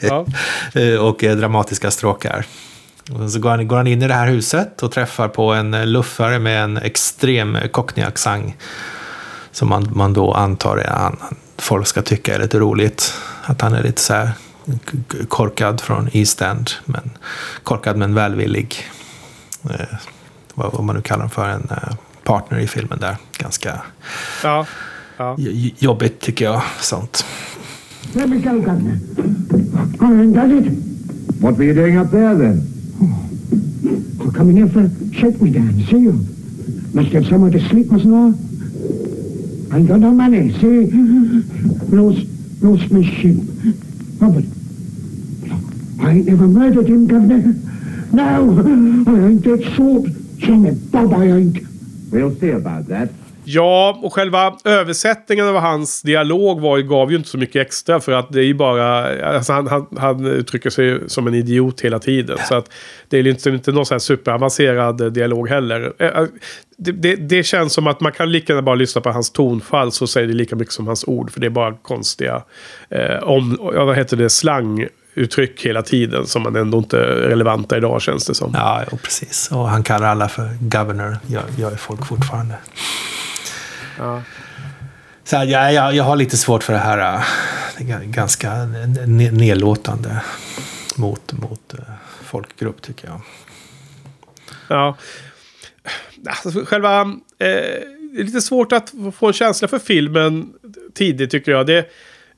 [0.00, 0.26] ja.
[0.74, 2.46] Eh, och eh, dramatiska stråkar.
[3.10, 5.74] Och så går han, går han in i det här huset och träffar på en
[5.74, 8.52] eh, luffare med en extrem cockney-accent.
[9.52, 11.16] Som man, man då antar är han,
[11.58, 13.14] folk ska tycka är lite roligt.
[13.42, 14.30] Att han är lite så här
[15.28, 16.70] korkad från East End.
[16.84, 17.10] Men
[17.62, 18.76] korkad men välvillig.
[19.70, 19.86] Eh,
[20.54, 23.16] vad, vad man nu kallar för en eh, partner i filmen där.
[23.38, 23.80] Ganska
[24.42, 24.66] ja.
[25.16, 25.36] ja.
[25.78, 26.62] jobbigt tycker jag.
[26.80, 27.24] Sånt.
[28.12, 28.98] Let me go, Governor.
[30.00, 30.66] I ain't done it.
[31.40, 32.62] What were you doing up there then?
[34.20, 36.12] I'm coming here for shake me down, see you.
[36.92, 39.74] Must get somewhere to sleep, mustn't I?
[39.74, 40.86] I ain't got no money, see?
[41.90, 42.26] Lost,
[42.62, 43.36] lost my ship.
[44.22, 44.44] Oh, but
[46.06, 47.54] I ain't never murdered him, Governor.
[48.14, 50.06] No, I ain't that sort.
[50.46, 51.58] Some Bob I ain't.
[52.12, 53.08] We'll see about that.
[53.46, 58.00] Ja, och själva översättningen av hans dialog var, gav ju inte så mycket extra.
[58.00, 59.06] För att det är ju bara...
[59.36, 62.38] Alltså han, han, han uttrycker sig som en idiot hela tiden.
[62.48, 62.70] Så att
[63.08, 65.92] det är ju inte, inte någon sån här superavancerad eh, dialog heller.
[65.98, 66.24] Eh,
[66.76, 69.92] Det, det, det känns som att man kan lika gärna bara lyssna på hans tonfall
[69.92, 71.30] så säger det lika mycket som hans ord.
[71.30, 72.42] För det är bara konstiga,
[72.90, 74.30] eh, om, ja, vad heter det,
[75.14, 76.26] slanguttryck hela tiden.
[76.26, 78.52] Som man ändå inte är relevanta idag känns det som.
[78.54, 79.50] Ja, jo, precis.
[79.50, 81.18] Och han kallar alla för governor.
[81.26, 82.54] Gör, ju folk fortfarande.
[83.98, 84.22] Ja.
[85.24, 87.22] Så här, jag, jag, jag har lite svårt för det här.
[87.78, 90.22] äh, ganska ne- nedlåtande
[90.96, 91.78] mot, mot äh,
[92.24, 93.20] folkgrupp tycker jag.
[94.68, 94.96] Ja.
[96.44, 97.00] Alltså, själva...
[97.38, 97.80] Eh,
[98.14, 100.52] det är lite svårt att få en känsla för filmen
[100.94, 101.66] tidigt tycker jag.
[101.66, 101.86] Det,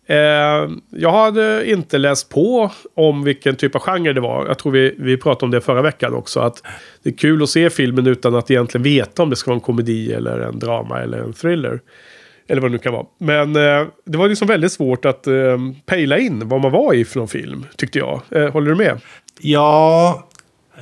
[0.06, 4.46] eh, jag hade inte läst på om vilken typ av genre det var.
[4.46, 6.40] Jag tror vi, vi pratade om det förra veckan också.
[6.40, 6.62] Att
[7.02, 9.60] det är kul att se filmen utan att egentligen veta om det ska vara en
[9.60, 11.80] komedi eller en drama eller en thriller.
[12.48, 13.06] Eller vad det nu kan vara.
[13.18, 17.04] Men eh, det var liksom väldigt svårt att eh, pejla in vad man var i
[17.04, 18.20] för någon film, tyckte jag.
[18.30, 19.00] Eh, håller du med?
[19.40, 20.28] Ja,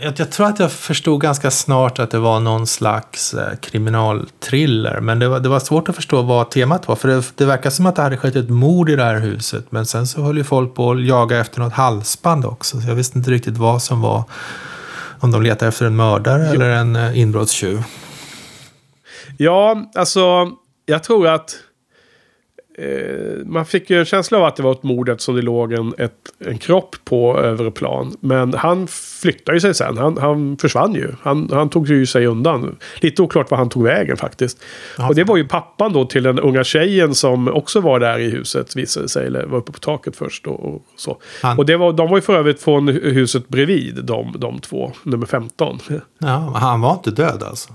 [0.01, 5.01] jag, jag tror att jag förstod ganska snart att det var någon slags eh, kriminalthriller.
[5.01, 6.97] Men det var, det var svårt att förstå vad temat var.
[6.97, 9.73] För det, det verkar som att det hade skett ett mord i det här huset.
[9.73, 12.81] Men sen så höll ju folk på att jaga efter något halsband också.
[12.81, 14.25] Så jag visste inte riktigt vad som var.
[15.21, 17.83] Om de letade efter en mördare eller en eh, inbrottstjuv.
[19.37, 20.51] Ja, alltså
[20.87, 21.57] jag tror att
[22.79, 25.73] eh, man fick ju en känsla av att det var ett mord eftersom det låg
[25.73, 28.17] en, ett, en kropp på övre plan.
[28.21, 28.87] Men han
[29.23, 29.99] flyttade sig sen.
[29.99, 31.09] Han, han försvann ju.
[31.23, 32.77] Han, han tog ju sig undan.
[33.01, 34.63] Lite oklart var han tog vägen faktiskt.
[34.99, 35.09] Ja.
[35.09, 38.31] Och det var ju pappan då till den unga tjejen som också var där i
[38.31, 39.27] huset visade sig.
[39.27, 41.17] Eller var uppe på taket först och, och så.
[41.43, 44.93] Han- Och det var, de var ju för övrigt från huset bredvid, de, de två.
[45.03, 45.79] Nummer 15.
[46.19, 47.73] Ja, han var inte död alltså.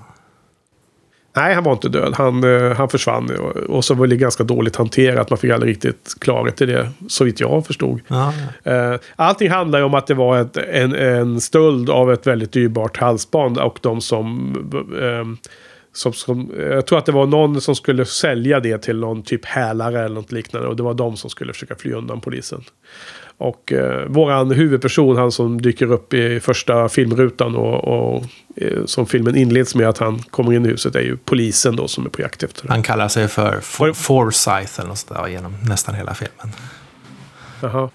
[1.39, 2.13] Nej, han var inte död.
[2.15, 5.29] Han, eh, han försvann och, och så var det ganska dåligt hanterat.
[5.29, 8.01] Man fick aldrig riktigt klarhet i det, så vitt jag förstod.
[8.07, 12.27] Ja, Eh, Allting handlar ju om att det var ett, en, en stöld av ett
[12.27, 14.55] väldigt dyrbart halsband och de som,
[15.01, 15.49] eh,
[15.93, 16.51] som, som...
[16.57, 20.15] Jag tror att det var någon som skulle sälja det till någon typ hälare eller
[20.15, 20.67] något liknande.
[20.67, 22.63] Och det var de som skulle försöka fly undan polisen.
[23.41, 28.23] Och eh, våran huvudperson, han som dyker upp i första filmrutan och, och
[28.55, 31.87] eh, som filmen inleds med att han kommer in i huset är ju polisen då
[31.87, 32.67] som är på jakt efter.
[32.67, 36.55] Han kallar sig för For det- Forsyth eller något sånt där genom nästan hela filmen.
[37.61, 37.89] Jaha.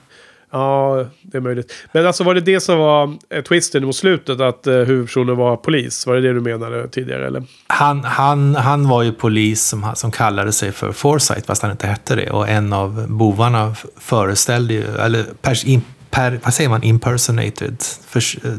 [0.54, 1.72] Ja, det är möjligt.
[1.92, 4.40] Men alltså var det det som var eh, twisten mot slutet?
[4.40, 6.06] Att eh, huvudpersonen var polis?
[6.06, 7.26] Var det det du menade tidigare?
[7.26, 7.42] Eller?
[7.66, 11.86] Han, han, han var ju polis som, som kallade sig för Foresight, fast han inte
[11.86, 12.30] hette det.
[12.30, 17.76] Och en av bovarna föreställde ju, eller pers, in, per, vad säger man, impersonated,
[18.08, 18.52] För, eh,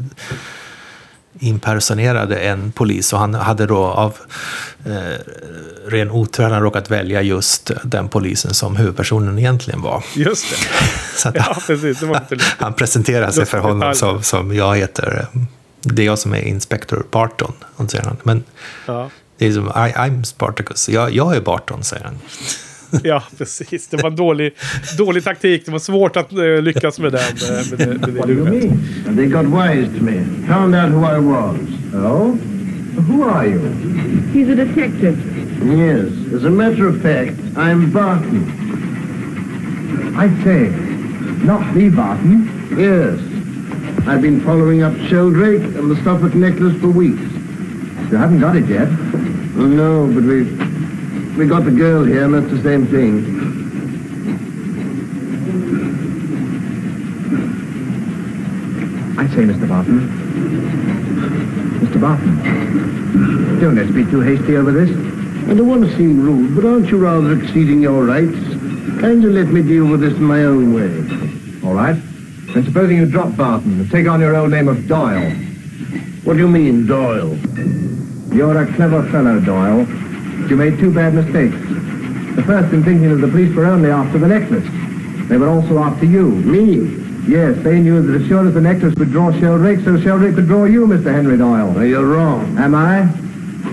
[1.40, 3.12] impersonerade en polis.
[3.12, 4.14] Och han hade då av
[4.86, 4.92] eh,
[5.86, 10.04] ren otur hade han råkat välja just den polisen som huvudpersonen egentligen var.
[10.14, 10.56] Just det.
[11.16, 12.00] Så Ja, precis.
[12.00, 15.26] Det var inte han presenterar sig för honom som, som jag heter.
[15.80, 17.52] Det är jag som är inspektor Barton,
[17.88, 18.16] säger han.
[18.22, 18.44] Men
[18.86, 19.10] Ja.
[19.38, 20.88] det är som, I, I'm Spartacus.
[20.88, 22.18] Jag, jag är Barton, säger han.
[23.04, 23.86] ja, precis.
[23.86, 24.52] Det var en dålig,
[24.98, 25.66] dålig taktik.
[25.66, 27.20] Det var svårt att eh, lyckas med den.
[27.20, 28.64] eh, med det, med det What do you luret.
[28.64, 28.78] mean?
[29.08, 30.24] And they got wise to me.
[30.48, 31.56] Found out who I was.
[31.94, 32.36] Oh?
[33.08, 33.60] Who are you?
[34.32, 35.16] He's a detective.
[35.62, 38.44] Yes, as a matter of fact, I'm Barton.
[40.16, 40.68] I say,
[41.44, 42.48] not the Barton.
[42.78, 43.18] Yes.
[44.08, 47.20] I've been following up Sheldrake and the Suffolk necklace for weeks.
[48.10, 48.88] You haven't got it yet.
[49.56, 50.44] No, but we
[51.36, 53.66] we got the girl here, and that's the same thing.
[59.18, 59.68] I say, Mr.
[59.68, 60.00] Barton.
[61.80, 62.00] Mr.
[62.00, 63.60] Barton.
[63.60, 64.90] Don't let's be too hasty over this.
[65.48, 68.38] I don't want to seem rude, but aren't you rather exceeding your rights?
[69.00, 71.68] Kindly let me deal with this in my own way.
[71.68, 71.96] All right.
[72.54, 75.30] Then supposing you drop Barton and take on your old name of Doyle.
[76.24, 77.36] What do you mean, Doyle?
[78.34, 79.86] You're a clever fellow, Doyle.
[80.48, 81.56] You made two bad mistakes.
[82.36, 84.66] The first in thinking that the police were only after the necklace.
[85.28, 86.30] They were also after you.
[86.30, 87.02] Me?
[87.26, 90.46] Yes, they knew that as sure as the necklace would draw Sheldrake, so Sheldrake could
[90.46, 91.12] draw you, Mr.
[91.12, 91.84] Henry Doyle.
[91.84, 92.56] You're wrong.
[92.58, 92.98] Am I?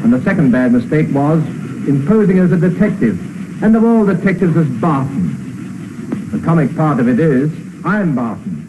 [0.03, 1.45] And the second bad mistake was
[1.87, 3.19] in posing as a detective.
[3.63, 6.31] And of all detectives as Barton.
[6.31, 7.51] The comic part of it is,
[7.85, 8.62] I'm Barton.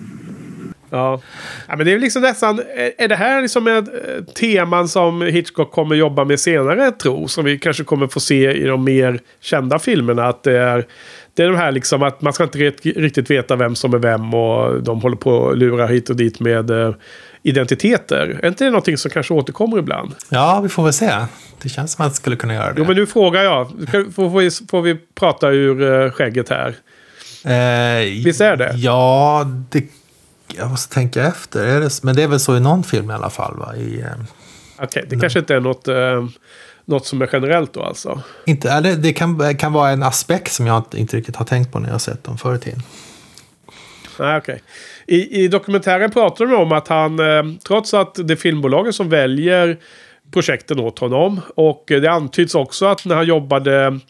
[0.94, 1.20] Ja.
[1.68, 2.58] ja, men det är liksom nästan...
[2.58, 7.28] Är, är det här liksom ett eh, teman som Hitchcock kommer jobba med senare, tro?
[7.28, 10.26] Som vi kanske kommer få se i de mer kända filmerna.
[10.26, 10.86] Att det är,
[11.34, 14.34] det är de här liksom att man ska inte riktigt veta vem som är vem
[14.34, 16.94] och de håller på att lura hit och dit med eh,
[17.42, 18.40] identiteter.
[18.42, 20.14] Är inte det någonting som kanske återkommer ibland?
[20.28, 21.10] Ja, vi får väl se.
[21.62, 22.74] Det känns som att man skulle kunna göra det.
[22.78, 23.68] Jo, men nu frågar jag.
[23.92, 26.74] Får, får, vi, får vi prata ur eh, skägget här?
[27.44, 28.72] Eh, Visst är det?
[28.76, 29.84] Ja, det,
[30.58, 31.66] jag måste tänka efter.
[31.66, 33.56] Är det, men det är väl så i någon film i alla fall?
[33.56, 33.76] Va?
[33.76, 34.06] I, eh,
[34.78, 36.24] Okej, det kanske inte är något, eh,
[36.84, 38.20] något som är generellt då alltså.
[38.46, 41.78] inte, eller det kan, kan vara en aspekt som jag inte, riktigt har tänkt på
[41.78, 42.82] när jag har sett dem förr i tiden.
[44.18, 44.62] Nej, okej.
[45.06, 49.08] I, I dokumentären pratar de om att han, eh, trots att det är filmbolagen som
[49.08, 49.78] väljer
[50.30, 51.40] projekten åt honom.
[51.54, 54.00] Och det antyds också att när han jobbade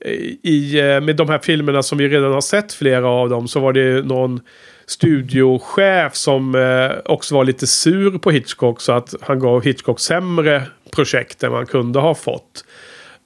[0.00, 3.48] eh, i, eh, med de här filmerna som vi redan har sett flera av dem
[3.48, 4.40] så var det någon
[4.86, 10.62] studiochef som eh, också var lite sur på Hitchcock så att han gav Hitchcock sämre
[10.94, 12.64] projekt än man kunde ha fått.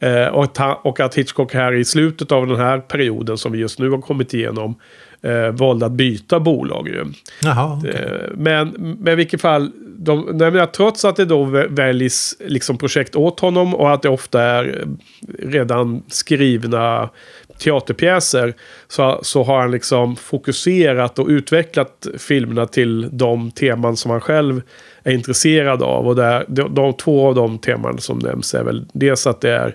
[0.00, 3.52] Eh, och, att han, och att Hitchcock här i slutet av den här perioden som
[3.52, 4.74] vi just nu har kommit igenom
[5.22, 6.88] eh, valde att byta bolag.
[6.88, 7.04] Ju.
[7.42, 7.90] Jaha, okej.
[7.94, 8.68] Eh, Men,
[8.98, 12.78] men i vilket fall, de, nej, men att trots att det då vä- väljs liksom
[12.78, 14.84] projekt åt honom och att det ofta är
[15.38, 17.10] redan skrivna
[17.60, 18.54] teaterpjäser
[18.88, 24.62] så, så har han liksom fokuserat och utvecklat filmerna till de teman som han själv
[25.02, 26.06] är intresserad av.
[26.06, 29.50] Och där, de, de två av de teman som nämns är väl dels att det
[29.50, 29.74] är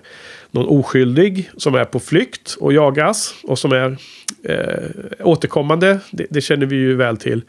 [0.50, 3.96] någon oskyldig som är på flykt och jagas och som är
[4.42, 5.98] eh, återkommande.
[6.10, 7.42] Det, det känner vi ju väl till.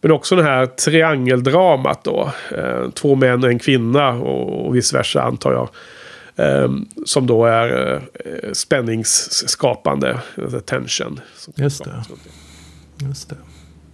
[0.00, 2.32] Men också det här triangeldramat då.
[2.56, 5.68] Eh, två män och en kvinna och, och vice versa antar jag.
[6.36, 6.70] Eh,
[7.04, 10.20] som då är eh, spänningsskapande.
[10.42, 11.20] Alltså tension.
[11.54, 12.04] Just det.
[12.98, 13.36] Just det.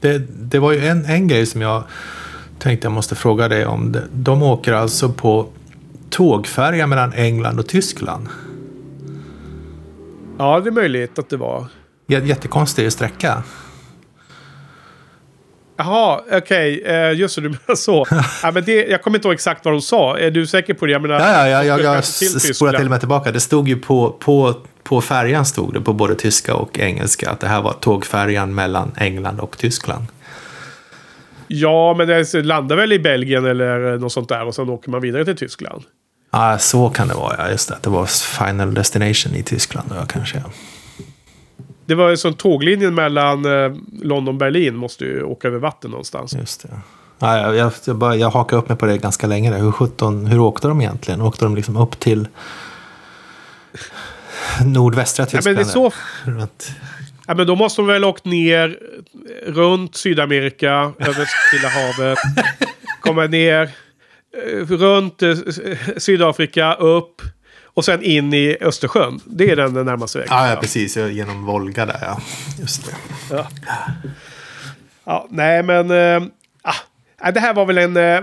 [0.00, 1.84] Det, det var ju en, en grej som jag
[2.58, 3.96] tänkte jag måste fråga dig om.
[4.12, 5.48] De, åker alltså på
[6.10, 8.28] tågfärja mellan England och Tyskland.
[10.38, 11.66] Ja, det är möjligt att det var.
[12.06, 13.42] Jättekonstig sträcka.
[15.84, 16.82] Jaha, okej.
[16.86, 18.06] eh, just det, du menar så.
[18.42, 20.18] ja, men det, jag kommer inte ihåg exakt vad de sa.
[20.18, 20.92] Är du säker på det?
[20.92, 23.32] Jag menar, Ja, ja, ja, jag, skulle jag kanske till och med tillbaka.
[23.32, 27.40] Det stod ju på, på, på färjan stod det på både tyska och engelska att
[27.40, 30.04] det här var tågfärjan mellan England och Tyskland.
[31.46, 35.00] Ja, men det landar väl i Belgien eller något sånt där och sen åker man
[35.00, 35.82] vidare till Tyskland.
[36.32, 37.34] Ja, så kan det vara.
[37.38, 37.76] Ja, just det.
[37.82, 38.06] Det var
[38.46, 40.42] Final Destination i Tyskland då, kanske.
[41.86, 45.90] Det var ju som tåglinjen mellan eh, London och Berlin måste ju åka över vatten
[45.90, 46.34] någonstans.
[46.34, 46.68] Just det.
[47.18, 49.50] Ja, jag, jag, jag, bara, jag hakade upp mig på det ganska länge.
[49.50, 49.58] Där.
[49.58, 51.20] Hur, 17, hur åkte de egentligen?
[51.22, 52.28] Åkte de liksom upp till
[54.64, 55.56] nordvästra Ja, Tyskland?
[55.56, 55.92] men är så...
[56.24, 56.70] Runt-
[57.26, 58.78] Ja, men då måste de väl åkt ner
[59.46, 62.18] runt Sydamerika, över Stilla havet.
[63.00, 63.62] Komma ner
[64.52, 65.34] eh, runt eh,
[65.96, 67.22] Sydafrika, upp
[67.74, 69.20] och sen in i Östersjön.
[69.26, 70.34] Det är den närmaste vägen.
[70.34, 70.96] Ja, ja, precis.
[70.96, 72.20] Genom Volga där, ja.
[72.60, 72.94] Just det.
[73.30, 73.48] Ja.
[75.04, 75.90] Ja, nej, men...
[75.90, 76.22] Äh,
[77.34, 77.96] det här var väl en...
[77.96, 78.20] eh,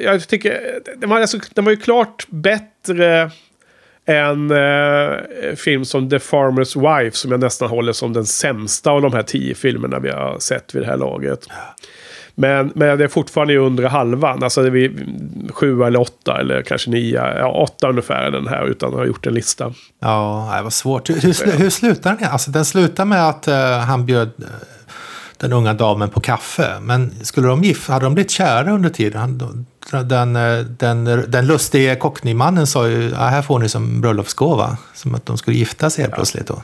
[0.00, 0.80] jag tycker...
[0.96, 3.30] Den var, alltså, den var ju klart bättre
[4.06, 9.02] än eh, film som The Farmer's Wife som jag nästan håller som den sämsta av
[9.02, 11.46] de här tio filmerna vi har sett vid det här laget.
[12.40, 14.42] Men, men det är fortfarande i undre halvan.
[14.42, 15.06] Alltså det är vi
[15.52, 17.38] sju eller åtta eller kanske nio.
[17.38, 19.72] Ja, åtta ungefär är den här utan att ha gjort en lista.
[20.00, 21.10] Ja, det var svårt.
[21.10, 22.28] Hur, hur, hur slutar den?
[22.28, 24.44] Alltså, den slutar med att eh, han bjöd eh,
[25.36, 26.80] den unga damen på kaffe.
[26.80, 29.20] Men skulle de gift, hade de blivit kära under tiden?
[29.20, 29.66] Han,
[30.08, 34.76] den, eh, den, den lustige cockneymannen sa ju, ja, här får ni som bröllopsgåva.
[34.94, 36.62] Som att de skulle gifta sig helt plötsligt då.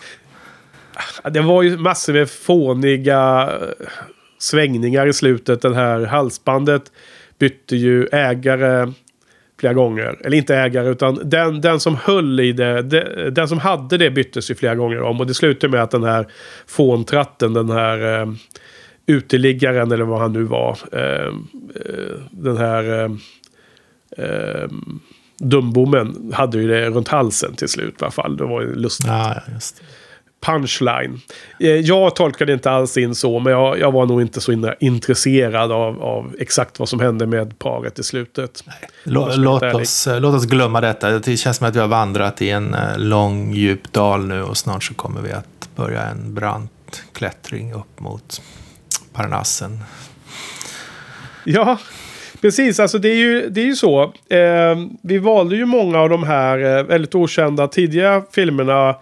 [1.25, 3.51] Ja, Det var ju massor med fåniga
[4.45, 5.63] svängningar i slutet.
[5.63, 6.93] Det här halsbandet
[7.39, 8.93] bytte ju ägare
[9.61, 10.17] flera gånger.
[10.25, 14.11] Eller inte ägare, utan den, den som höll i det, de- den som hade det
[14.11, 15.21] byttes ju flera gånger om.
[15.21, 16.27] Och det slutade med att den här
[16.67, 18.33] fåntratten, den här eh,
[19.07, 20.79] uteliggaren eller vad han nu var.
[20.93, 21.27] Eh,
[21.75, 23.11] eh, den här eh,
[24.25, 24.69] eh,
[25.39, 28.37] dumbommen hade ju det runt halsen till slut i alla fall.
[28.37, 29.85] Det var ju lustigt ja, just det
[30.45, 31.21] punchline.
[31.61, 34.71] Eh, Jag tolkade inte alls in så, men jag, jag var nog inte så in,
[34.81, 38.65] intresserad av, av exakt vad som hände med paret i slutet.
[39.05, 39.81] Låt, ärlig.
[39.81, 41.11] oss, eh, låt oss glömma detta.
[41.19, 44.57] Det känns som att vi har vandrat i en eh, lång djup dal nu och
[44.57, 48.43] snart så kommer vi att börja en brant klättring upp mot
[49.13, 49.79] Parnassen.
[51.45, 51.79] Ja,
[52.41, 52.81] precis.
[52.81, 54.03] Alltså det är ju, det är ju så.
[54.29, 58.97] Eh, vi valde ju många av de här eh, väldigt okända tidiga filmerna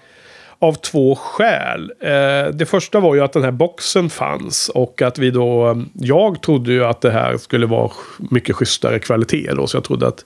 [0.62, 1.92] av två skäl.
[2.00, 5.70] Eh, det första var ju att den här boxen fanns och att vi då...
[5.70, 7.90] Eh, jag trodde ju att det här skulle vara
[8.30, 10.24] mycket schysstare kvalitet då, så jag trodde att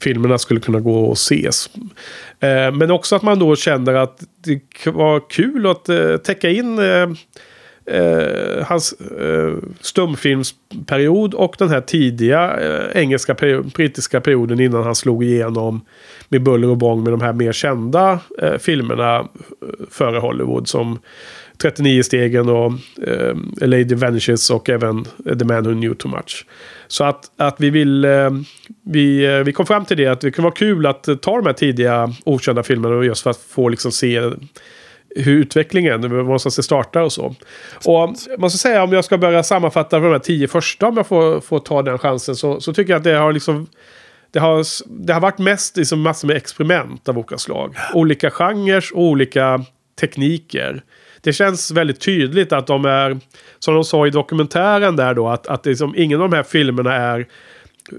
[0.00, 1.70] filmerna skulle kunna gå och ses.
[2.40, 6.78] Eh, men också att man då kände att det var kul att eh, täcka in
[6.78, 7.08] eh,
[7.86, 14.94] eh, hans eh, stumfilmsperiod och den här tidiga eh, engelska period, brittiska perioden innan han
[14.94, 15.80] slog igenom
[16.28, 19.26] med buller och bång med de här mer kända eh, filmerna eh,
[19.90, 20.98] före Hollywood som
[21.62, 22.72] 39 stegen och
[23.06, 25.04] eh, A Lady Vanishes och även
[25.38, 26.46] The Man Who Knew Too Much.
[26.88, 28.30] Så att, att vi vill, eh,
[28.84, 31.36] vi, eh, vi kom fram till det att det kunde vara kul att eh, ta
[31.36, 34.30] de här tidiga okända filmerna och just för att få liksom se
[35.16, 37.34] hur utvecklingen, var någonstans det startar och så.
[37.86, 41.06] Och man ska säga om jag ska börja sammanfatta de här tio första, om jag
[41.06, 43.66] får, får ta den chansen, så, så tycker jag att det har liksom
[44.34, 44.64] det har,
[45.06, 47.74] det har varit mest liksom massor med experiment av olika slag.
[47.94, 49.64] Olika genrer och olika
[50.00, 50.82] tekniker.
[51.20, 53.18] Det känns väldigt tydligt att de är,
[53.58, 56.94] som de sa i dokumentären där då, att, att liksom, ingen av de här filmerna
[56.94, 57.26] är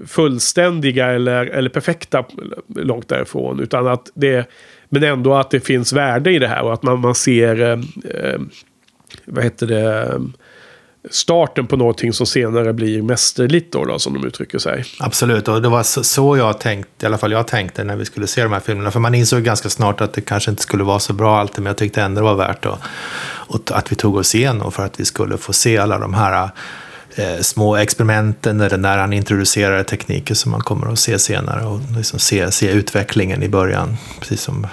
[0.06, 2.24] fullständiga eller, eller perfekta
[2.68, 3.60] långt därifrån.
[3.60, 4.50] Utan att det,
[4.88, 7.78] men ändå att det finns värde i det här och att man, man ser, eh,
[8.10, 8.40] eh
[9.24, 10.20] vad heter det,
[11.10, 14.84] starten på någonting som senare blir mästerligt då, då som de uttrycker sig.
[14.98, 18.26] Absolut, och det var så, jag tänkte, i alla fall jag tänkte när vi skulle
[18.26, 18.90] se de här filmerna.
[18.90, 21.70] För man insåg ganska snart att det kanske inte skulle vara så bra alltid, men
[21.70, 25.04] jag tyckte ändå det var värt att, att vi tog oss igenom för att vi
[25.04, 26.50] skulle få se alla de här
[27.16, 31.80] eh, små experimenten eller när han introducerar tekniker som man kommer att se senare och
[31.96, 33.96] liksom se, se utvecklingen i början.
[34.20, 34.66] Precis som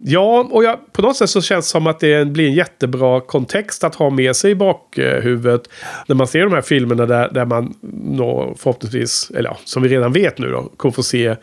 [0.00, 3.20] Ja, och jag, på något sätt så känns det som att det blir en jättebra
[3.20, 5.62] kontext att ha med sig i bakhuvudet.
[6.06, 9.88] När man ser de här filmerna där, där man nå, förhoppningsvis, eller ja, som vi
[9.88, 11.36] redan vet nu då, kommer få se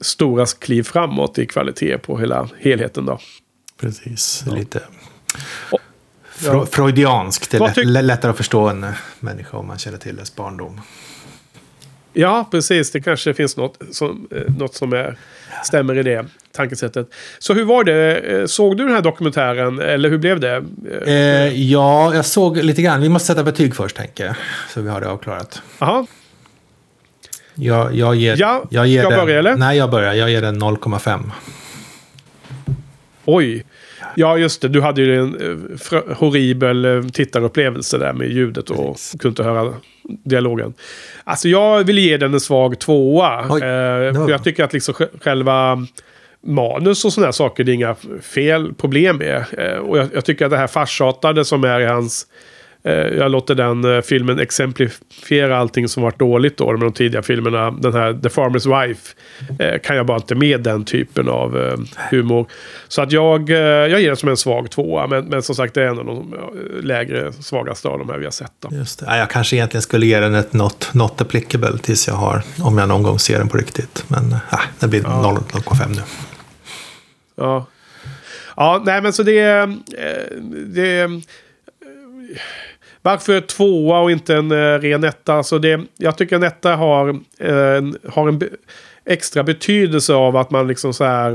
[0.00, 3.18] stora kliv framåt i kvalitet på hela helheten då.
[3.80, 4.80] precis lite
[5.70, 5.80] Och-
[6.40, 7.50] Fro- freudianskt.
[7.50, 10.80] Det är lättare att förstå en eh, människa om man känner till dess barndom.
[12.12, 12.90] Ja, precis.
[12.90, 15.18] Det kanske finns något som, eh, något som är
[15.64, 17.08] stämmer i det tankesättet.
[17.38, 18.16] Så hur var det?
[18.16, 19.78] Eh, Såg du den här dokumentären?
[19.80, 20.64] Eller hur blev det?
[21.06, 23.00] Eh, ja, jag såg lite grann.
[23.00, 24.34] Vi måste sätta betyg först, tänker jag.
[24.74, 25.62] Så vi har det avklarat.
[25.78, 26.06] Aha.
[27.54, 29.56] Jag, jag ger, Ja, jag ger ska jag den, börja, eller?
[29.56, 30.14] Nej, jag börjar.
[30.14, 31.30] Jag ger den 0,5.
[33.24, 33.64] Oj.
[34.16, 34.68] Ja, just det.
[34.68, 35.34] Du hade ju en
[35.92, 39.74] eh, horribel eh, tittarupplevelse där med ljudet och kunde inte höra
[40.24, 40.74] dialogen.
[41.24, 43.46] Alltså jag vill ge den en svag tvåa.
[43.50, 45.86] Oj, eh, för jag tycker att liksom sj- själva
[46.46, 49.44] manus och sådana här saker, det är inga fel problem med.
[49.58, 52.26] Eh, och jag, jag tycker att det här farsatade som är i hans...
[52.82, 57.22] Eh, jag låter den eh, filmen exemplifiera allting som varit dåligt då med de tidiga
[57.22, 57.70] filmerna.
[57.70, 59.14] Den här The Farmer's Wife
[59.58, 61.76] eh, kan jag bara inte med den typen av
[62.10, 62.46] humor.
[62.88, 65.06] Så att jag, jag ger den som en svag tvåa.
[65.06, 66.34] Men, men som sagt det är en av de
[66.82, 68.52] lägre, svagaste av de här vi har sett.
[68.60, 68.68] Då.
[68.72, 69.06] Just det.
[69.08, 72.78] Ja, jag kanske egentligen skulle ge den ett not, not applicable tills jag har, om
[72.78, 74.04] jag någon gång ser den på riktigt.
[74.08, 76.02] Men äh, det blir 0 0,5 nu.
[77.36, 77.66] Ja.
[78.56, 79.68] Ja, nej men så det...
[80.66, 81.10] det
[83.02, 85.34] varför tvåa och inte en eh, ren etta?
[85.34, 88.48] Alltså det, jag tycker en etta har, eh, en- har en be,
[89.04, 91.30] extra betydelse av att man liksom så här...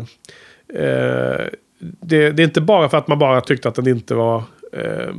[0.74, 1.46] Eh,
[1.80, 4.44] det, det är inte bara för att man bara tyckte att den inte var
[4.74, 5.14] eh,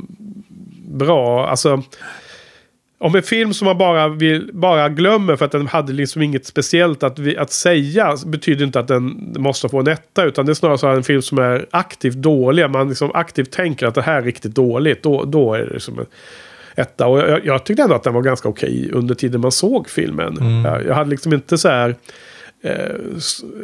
[0.87, 1.47] bra.
[1.47, 1.83] Alltså...
[2.99, 6.45] Om en film som man bara, vill, bara glömmer för att den hade liksom inget
[6.45, 10.23] speciellt att, vi, att säga betyder inte att den måste få en etta.
[10.23, 12.69] Utan det är snarare så en film som är aktivt dålig.
[12.69, 15.03] Man liksom aktivt tänker att det här är riktigt dåligt.
[15.03, 16.05] Då, då är det liksom en
[16.75, 17.07] etta.
[17.07, 20.63] Och jag, jag tyckte ändå att den var ganska okej under tiden man såg filmen.
[20.65, 21.95] Jag, jag hade liksom inte så här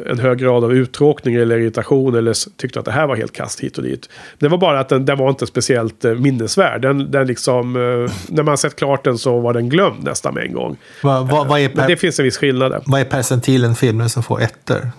[0.06, 3.60] en hög grad av uttråkning eller irritation eller tyckte att det här var helt kast
[3.60, 4.08] hit och dit.
[4.38, 6.82] Det var bara att den, den var inte speciellt eh, minnesvärd.
[6.82, 10.44] Den, den liksom, eh, när man sett klart den så var den glömd nästan med
[10.44, 10.76] en gång.
[11.02, 12.82] Vad, vad, är Men det per, finns en viss skillnad där.
[12.86, 14.90] vad är percentilen filmer som får ettor?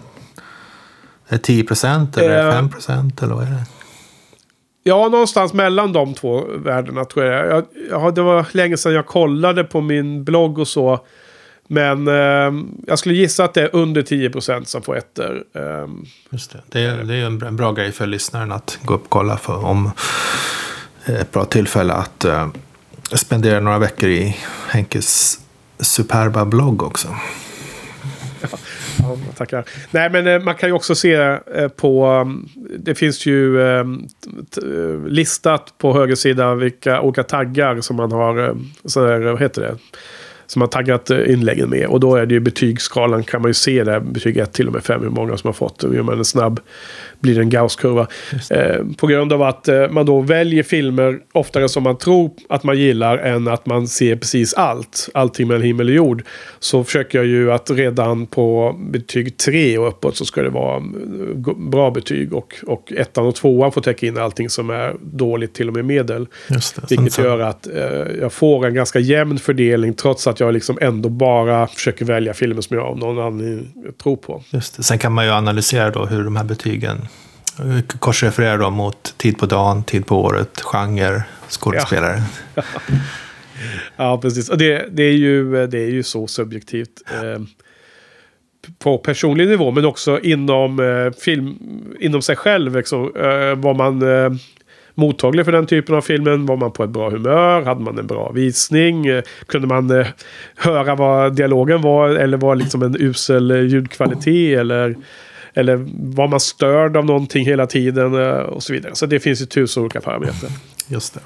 [1.28, 2.54] Är det 10 procent eller Eh.
[2.54, 3.66] 5 procent eller vad är det?
[4.84, 7.48] Ja, någonstans mellan de två värdena tror jag.
[7.48, 11.00] jag, jag det var länge sedan jag kollade på min blogg och så.
[11.68, 15.44] Men eh, jag skulle gissa att det är under 10% som får ettor.
[15.54, 15.88] Eh,
[16.30, 16.62] Just det.
[16.70, 19.10] Det, är, det är en bra- en bra grej för lyssnaren att gå upp och
[19.10, 19.92] kolla för om
[21.06, 22.48] eh, ett bra tillfälle att eh,
[23.14, 24.38] spendera några veckor i
[24.68, 25.40] Henkes
[25.80, 27.08] superba blogg också.
[29.00, 29.66] Ja, tackar.
[29.92, 31.14] Nej, men eh, man kan ju också se
[31.56, 32.08] eh, på...
[32.08, 32.50] um,
[32.80, 33.58] Det finns ju
[35.08, 38.58] listat på höger sida vilka olika taggar som man har...
[38.86, 39.78] Så där, vad heter det?
[40.48, 41.88] Som man taggat eh, inläggen med.
[41.88, 44.00] Och då är det ju betygsskalan kan man ju se där.
[44.00, 45.84] Betyg 1 till och med 5 hur många som har fått.
[45.84, 46.60] Gör man en snabb
[47.26, 48.08] blir det en Gauss-kurva.
[48.50, 52.64] Eh, på grund av att eh, man då väljer filmer oftare som man tror att
[52.64, 55.10] man gillar än att man ser precis allt.
[55.14, 56.24] Allting mellan himmel och jord.
[56.60, 60.76] Så försöker jag ju att redan på betyg 3 och uppåt så ska det vara
[60.78, 62.34] eh, bra betyg.
[62.34, 65.86] Och, och ettan och tvåan får täcka in allting som är dåligt till och med
[65.86, 66.28] medel.
[66.50, 66.96] Just det.
[66.96, 67.84] Vilket gör att eh,
[68.22, 72.62] jag får en ganska jämn fördelning trots att jag liksom ändå bara försöker välja filmer
[72.62, 73.74] som jag av någon anledning
[74.04, 74.44] tror på.
[74.50, 74.84] Just det.
[74.84, 77.08] Sen kan man ju analysera då hur de här betygen
[77.60, 82.24] eh, korsrefererar då mot tid på dagen, tid på året, genre, skådespelare.
[83.96, 84.50] Ja, precis.
[84.50, 87.02] Och det, det, är, ju, det är ju så subjektivt.
[87.14, 87.40] Eh,
[88.80, 91.58] på personlig nivå, men också inom eh, film,
[92.00, 92.76] inom sig själv.
[92.76, 94.40] Liksom, eh, var man eh,
[94.96, 96.46] mottaglig för den typen av filmen?
[96.46, 97.62] Var man på ett bra humör?
[97.62, 99.06] Hade man en bra visning?
[99.48, 100.08] Kunde man eh,
[100.56, 102.10] höra vad dialogen var?
[102.10, 104.60] Eller var liksom en usel eh, ljudkvalitet?
[104.60, 104.96] Eller,
[105.54, 105.86] eller
[106.16, 108.22] var man störd av någonting hela tiden?
[108.22, 108.96] Eh, och så vidare.
[108.96, 110.52] Så det finns ju tusen olika parametrar.
[110.88, 111.20] Just det.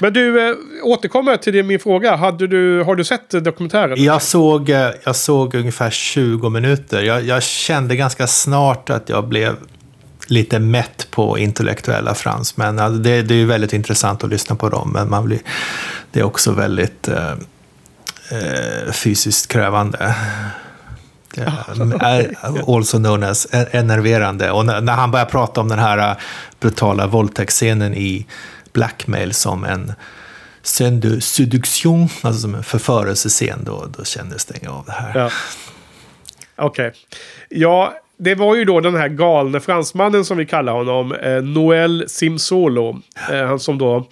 [0.00, 2.16] Men du, återkommer till min fråga.
[2.16, 4.04] Hade du, har du sett dokumentären?
[4.04, 4.68] Jag såg,
[5.04, 7.02] jag såg ungefär 20 minuter.
[7.02, 9.56] Jag, jag kände ganska snart att jag blev
[10.26, 12.78] lite mätt på intellektuella fransmän.
[12.78, 15.38] Alltså det, det är ju väldigt intressant att lyssna på dem, men man blir,
[16.12, 17.32] det är också väldigt eh,
[18.30, 20.14] eh, fysiskt krävande.
[22.66, 24.50] Also known as enerverande.
[24.50, 26.16] Och när, när han börjar prata om den här eh,
[26.60, 28.26] brutala våldtäktsscenen i
[28.72, 29.92] Blackmail som en
[30.62, 35.18] scène de séduction, alltså som en förförelsescen, då, då kändes det av det här.
[35.18, 35.30] Ja.
[36.56, 36.92] Okej.
[37.48, 41.12] Ja, det var ju då den här galne fransmannen som vi kallar honom.
[41.12, 43.00] Eh, Noel Simsolo.
[43.32, 44.08] Eh, han som då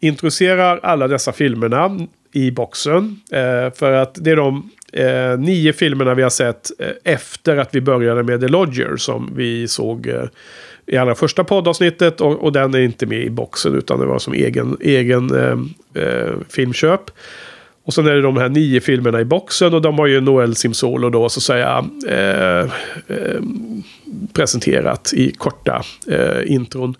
[0.00, 1.98] introducerar alla dessa filmerna
[2.32, 3.20] i boxen.
[3.32, 7.74] Eh, för att det är de eh, nio filmerna vi har sett eh, efter att
[7.74, 10.24] vi började med The Lodger som vi såg eh,
[10.86, 12.20] i allra första poddavsnittet.
[12.20, 16.02] Och, och den är inte med i boxen utan det var som egen, egen eh,
[16.02, 17.10] eh, filmköp.
[17.84, 20.56] Och sen är det de här nio filmerna i boxen och de har ju Noel
[20.56, 22.70] Simsolo då så att säga eh,
[23.16, 23.40] eh,
[24.32, 26.94] presenterat i korta eh, intron.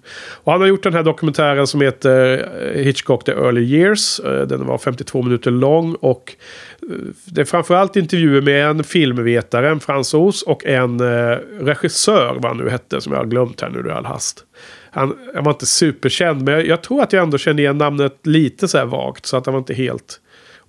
[0.45, 4.20] Och han har gjort den här dokumentären som heter eh, Hitchcock The Early Years.
[4.20, 6.35] Eh, den var 52 minuter lång och
[6.83, 12.45] eh, det är framförallt intervjuer med en filmvetare, en fransos och en eh, regissör, vad
[12.45, 14.45] han nu hette, som jag har glömt här nu i all hast.
[14.91, 18.26] Han, han var inte superkänd, men jag, jag, tror att jag ändå kände igen namnet
[18.26, 19.26] lite så här vagt.
[19.26, 20.20] Så att han var inte helt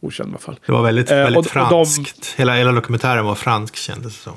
[0.03, 0.59] okänd i alla fall.
[0.65, 2.17] Det var väldigt, väldigt och, franskt.
[2.17, 4.33] Och de, hela, hela dokumentären var fransk kändes det som.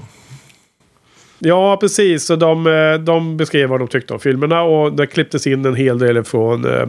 [1.38, 2.30] Ja, precis.
[2.30, 4.62] Och de, eh, de beskrev vad de tyckte om filmerna.
[4.62, 6.86] Och det klipptes in en hel del från eh,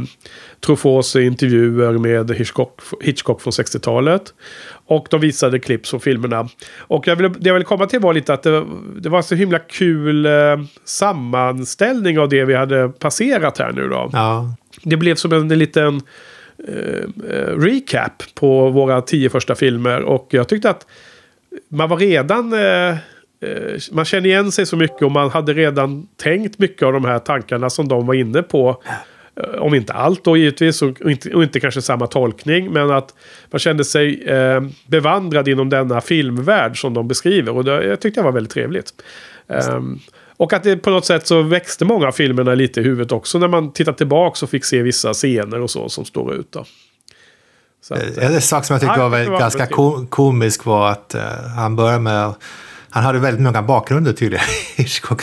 [0.66, 4.34] Truffauts intervjuer med Hitchcock, Hitchcock från 60-talet.
[4.88, 6.50] Och de visade klipp från filmerna.
[6.78, 8.66] Och jag vill, det jag vill komma till var lite att det,
[9.02, 10.32] det var så himla kul eh,
[10.86, 14.10] sammanställning av det vi hade passerat här nu då.
[14.14, 14.54] Ja.
[14.84, 16.02] Det blev som en, en liten eh, eh,
[16.68, 20.02] Eh, eh, recap på våra tio första filmer.
[20.02, 20.88] Och jag tyckte att
[21.70, 22.54] man var redan...
[22.54, 22.98] Eh, eh
[23.92, 27.20] man känner igen sig så mycket och man hade redan tänkt mycket av de här
[27.20, 28.84] tankarna som de var inne på.
[29.60, 32.74] Om inte allt då givetvis och inte, och inte kanske samma tolkning.
[32.74, 33.14] Men att
[33.52, 37.52] man kände sig eh, bevandrad inom denna filmvärld som de beskriver.
[37.52, 38.92] Och det jag tyckte jag var väldigt trevligt.
[39.48, 40.00] Um,
[40.38, 43.40] och att det på något sätt så växte många av filmerna lite i huvudet också.
[43.40, 46.52] När man tittar tillbaka och fick se vissa scener och så som står ut.
[46.52, 46.66] Då.
[47.90, 49.68] Att, en sak som jag tyckte var, var ganska
[50.10, 52.34] komisk var att uh, han började med
[52.98, 54.46] han hade väldigt många bakgrunder tydligen,
[54.76, 55.22] Hitchcock.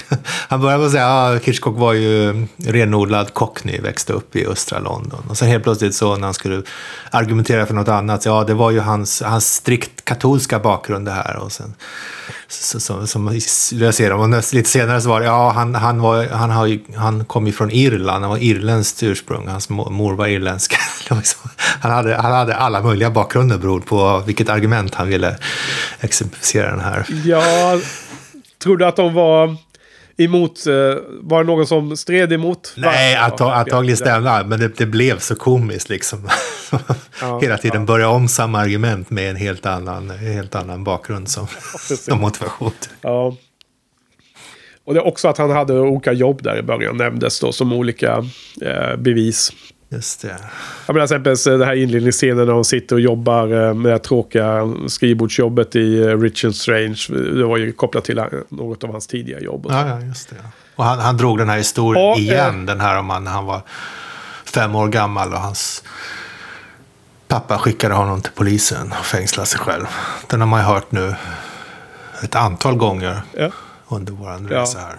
[0.49, 4.47] Han började med att säga att ah, Hitchcock var ju renodlad cockney, växte upp i
[4.47, 5.23] östra London.
[5.29, 6.63] Och sen helt plötsligt så när han skulle
[7.11, 11.13] argumentera för något annat, så ja det var ju hans, hans strikt katolska bakgrund det
[11.13, 11.37] här.
[11.37, 11.75] Och sen,
[12.49, 13.41] så, så, som
[13.73, 17.25] jag ser och lite senare så var det, ja han, han, var, han, har, han
[17.25, 20.77] kom ju från Irland, han var irländskt ursprung, hans mor var irländska.
[21.81, 25.37] Han hade, han hade alla möjliga bakgrunder beroende på vilket argument han ville
[26.01, 27.07] exemplifiera den här.
[27.25, 27.79] Ja,
[28.59, 29.57] tror du att de var
[30.17, 30.75] emot, eh,
[31.21, 32.75] var det någon som stred emot?
[32.77, 36.29] Nej, antagligen stämde men det, det, blev så komiskt liksom.
[37.21, 37.87] Ja, Hela tiden ja.
[37.87, 41.47] börja om samma argument med en helt annan, helt annan bakgrund som,
[41.97, 42.73] som motivation.
[43.01, 43.37] Ja.
[44.85, 47.73] Och det är också att han hade olika jobb där i början nämndes då som
[47.73, 48.25] olika
[48.63, 49.53] eh, bevis.
[49.89, 50.39] Just det.
[50.87, 54.75] Jag menar exempelvis den här inledningsscenen när hon sitter och jobbar eh, med det tråkiga
[54.89, 57.07] skrivbordsjobbet i eh, Richard Strange.
[57.09, 59.67] Det var ju kopplat till något av hans tidiga jobb.
[59.69, 60.37] ja, ja, just det.
[60.77, 62.61] Och han, han drog den här historien och, igen.
[62.61, 63.61] Eh, den här om han, han var
[64.45, 65.85] fem år gammal och hans
[67.29, 69.87] pappa skickade honom till polisen och fängslade sig själv.
[70.27, 71.15] Den har man ju hört nu
[72.23, 73.51] ett antal gånger ja.
[73.89, 74.97] under vår resa här.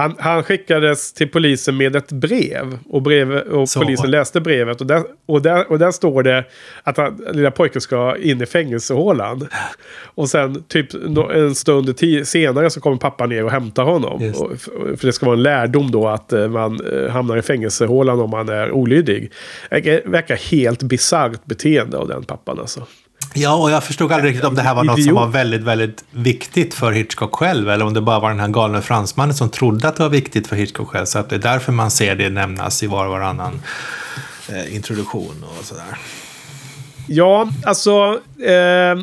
[0.00, 2.78] Han, han, skickades till polisen med ett brev.
[2.88, 4.80] Och, brev, och polisen läste brevet.
[4.80, 6.44] Och där, och, där, och där står det
[6.82, 9.48] att han, lilla pojken ska in i fängelsehålan.
[10.04, 10.94] Och sen typ
[11.34, 14.32] en stund senare så kommer pappa ner och hämtar honom.
[14.36, 14.60] Och,
[14.98, 18.30] för det ska vara en lärdom då att eh, man eh, hamnar i fängelsehålan om
[18.30, 19.32] man är olydig.
[19.70, 22.86] Det verkar helt bisarrt beteende av den pappan alltså.
[23.34, 26.04] Ja, och jag förstod aldrig riktigt om det här var något som var väldigt, väldigt
[26.10, 27.70] viktigt för Hitchcock själv.
[27.70, 30.46] Eller om det bara var den här galna fransmannen som trodde att det var viktigt
[30.46, 31.06] för Hitchcock själv.
[31.06, 33.62] Så att det är därför man ser det nämnas i var och varannan
[34.48, 35.98] eh, introduktion och sådär.
[37.06, 38.20] Ja, alltså...
[38.38, 38.96] Eh,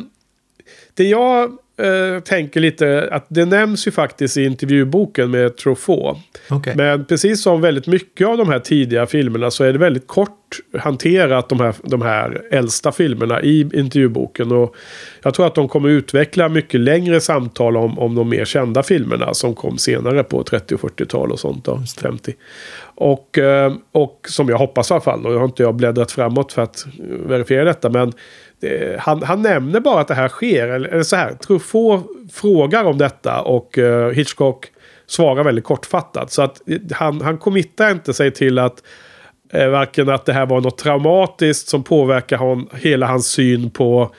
[0.94, 6.18] det jag eh, tänker lite att det nämns ju faktiskt i intervjuboken med Truffaut.
[6.50, 6.76] Okay.
[6.76, 10.32] Men precis som väldigt mycket av de här tidiga filmerna så är det väldigt kort
[10.80, 14.52] hanterat de här, de här äldsta filmerna i intervjuboken.
[14.52, 14.76] Och
[15.24, 19.34] jag tror att de kommer utveckla mycket längre samtal om, om de mer kända filmerna
[19.34, 21.66] som kom senare på 30 och 40-tal och sånt.
[21.66, 22.34] Då, 50.
[22.96, 26.12] Och, eh, och som jag hoppas i alla fall, och jag har inte jag bläddrat
[26.12, 26.86] framåt för att
[27.26, 28.14] verifiera detta, men
[28.60, 30.68] det, han, han nämner bara att det här sker.
[30.68, 34.66] Eller, eller så här, Truffaut frågar om detta och uh, Hitchcock
[35.08, 36.32] svarar väldigt kortfattat.
[36.32, 38.84] Så att eh, han, han committar inte sig till att
[39.54, 44.12] eh, varken att det här var något traumatiskt som påverkar hon, hela hans syn på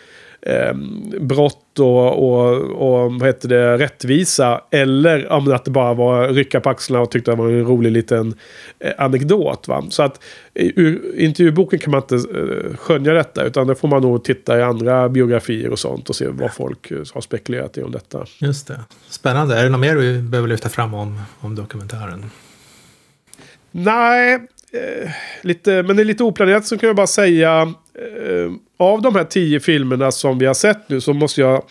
[0.48, 0.74] eh,
[1.20, 4.60] brott och, och, och vad heter det, rättvisa.
[4.70, 7.92] Eller om att det bara var rycka på axlarna och tyckte det var en rolig
[7.92, 8.34] liten
[8.78, 9.68] eh, anekdot.
[9.68, 9.84] Va?
[9.90, 10.20] Så att
[10.54, 13.44] ur intervjuboken kan man inte eh, skönja detta.
[13.44, 16.90] Utan det får man nog titta i andra biografier och sånt och se vad folk
[16.90, 18.24] eh, har spekulerat i om detta.
[18.38, 18.80] Just det.
[19.08, 19.58] Spännande.
[19.58, 22.30] Är det något mer du behöver lyfta fram om, om dokumentären?
[23.70, 24.34] Nej,
[24.72, 25.10] eh,
[25.42, 27.74] lite, men det är lite oplanerat så kan jag bara säga.
[27.98, 31.62] Eh, av de här tio filmerna som vi har sett nu så måste jag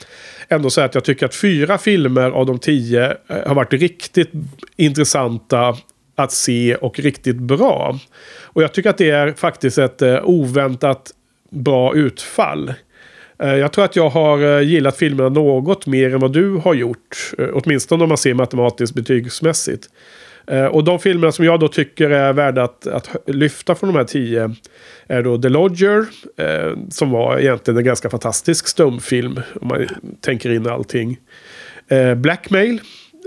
[0.49, 4.31] ändå säga att jag tycker att fyra filmer av de tio eh, har varit riktigt
[4.75, 5.77] intressanta
[6.15, 7.99] att se och riktigt bra.
[8.43, 11.11] Och jag tycker att det är faktiskt ett eh, oväntat
[11.49, 12.73] bra utfall.
[13.39, 16.73] Eh, jag tror att jag har eh, gillat filmerna något mer än vad du har
[16.73, 17.33] gjort.
[17.37, 19.89] Eh, åtminstone om man ser matematiskt betygsmässigt.
[20.71, 24.05] Och de filmerna som jag då tycker är värda att, att lyfta från de här
[24.05, 24.55] tio
[25.07, 26.05] är då The Lodger.
[26.37, 29.39] Eh, som var egentligen en ganska fantastisk stumfilm.
[29.61, 29.87] Om man
[30.21, 31.17] tänker in allting.
[31.87, 32.81] Eh, Blackmail.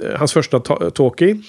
[0.04, 1.42] Eh, hans första talkie.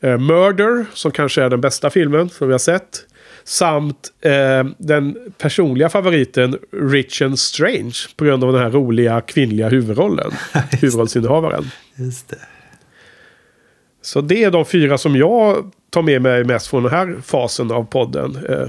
[0.00, 3.06] Eh, Murder, som kanske är den bästa filmen som vi har sett.
[3.48, 7.94] Samt eh, den personliga favoriten Rich and Strange.
[8.16, 10.30] På grund av den här roliga kvinnliga huvudrollen.
[10.70, 11.70] huvudrollsinnehavaren.
[11.96, 12.38] Just det.
[14.02, 17.70] Så det är de fyra som jag tar med mig mest från den här fasen
[17.70, 18.36] av podden.
[18.48, 18.68] Eh,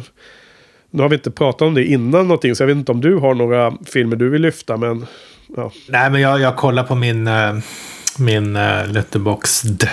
[0.91, 3.15] nu har vi inte pratat om det innan någonting, så jag vet inte om du
[3.15, 5.05] har några filmer du vill lyfta, men...
[5.55, 5.71] Ja.
[5.87, 7.57] Nej, men jag, jag kollar på min, eh,
[8.19, 9.87] min uh, Letterboxd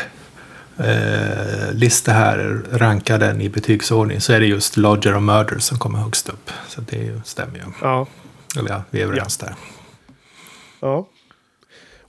[0.79, 5.79] eh, lista här, rankar den i betygsordning, så är det just Lodger och Murder som
[5.79, 6.51] kommer högst upp.
[6.69, 7.65] Så det stämmer ju.
[7.83, 8.07] ja.
[8.59, 9.55] Eller ja, vi är överens där.
[10.81, 11.09] Ja.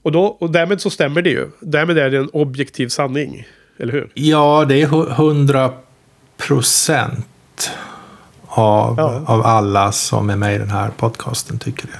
[0.02, 1.50] Och, då, och därmed så stämmer det ju.
[1.60, 3.46] Därmed är det en objektiv sanning.
[3.78, 4.10] Eller hur?
[4.14, 5.72] Ja, det är hu- 100
[6.36, 7.70] procent
[8.46, 9.22] av, Ja.
[9.26, 11.98] av alla som är med i den här podcasten tycker det.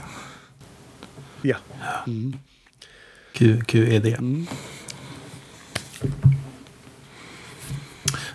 [1.49, 1.57] Ja.
[3.33, 4.07] Q, QED.
[4.07, 4.47] Mm.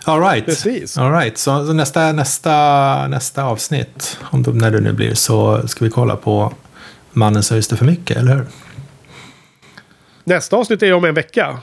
[0.04, 0.46] All right.
[0.46, 0.98] Precis.
[0.98, 1.38] All right.
[1.38, 5.90] Så, så nästa, nästa, nästa avsnitt, om det, när det nu blir, så ska vi
[5.90, 6.52] kolla på
[7.12, 8.46] Mannen som visste för mycket, eller hur?
[10.24, 11.58] Nästa avsnitt är om en vecka.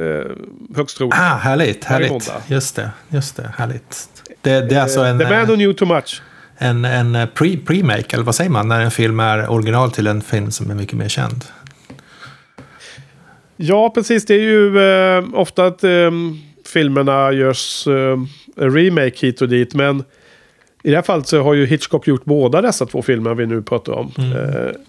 [0.00, 0.32] Eh,
[0.76, 1.14] högst troligt.
[1.14, 2.32] Ah, härligt, härligt.
[2.46, 4.08] Just det, just det, härligt.
[4.42, 6.22] Det, det är alltså en, The Man Who Knew Too Much.
[6.58, 10.22] en, en pre, pre-make, eller vad säger man, när en film är original till en
[10.22, 11.44] film som är mycket mer känd.
[13.56, 14.26] Ja, precis.
[14.26, 16.10] Det är ju eh, ofta att eh,
[16.70, 18.18] filmerna görs eh,
[18.56, 19.74] remake hit och dit.
[19.74, 20.04] Men
[20.82, 23.62] i det här fallet så har ju Hitchcock gjort båda dessa två filmer vi nu
[23.62, 24.12] pratar om.
[24.18, 24.24] Eh,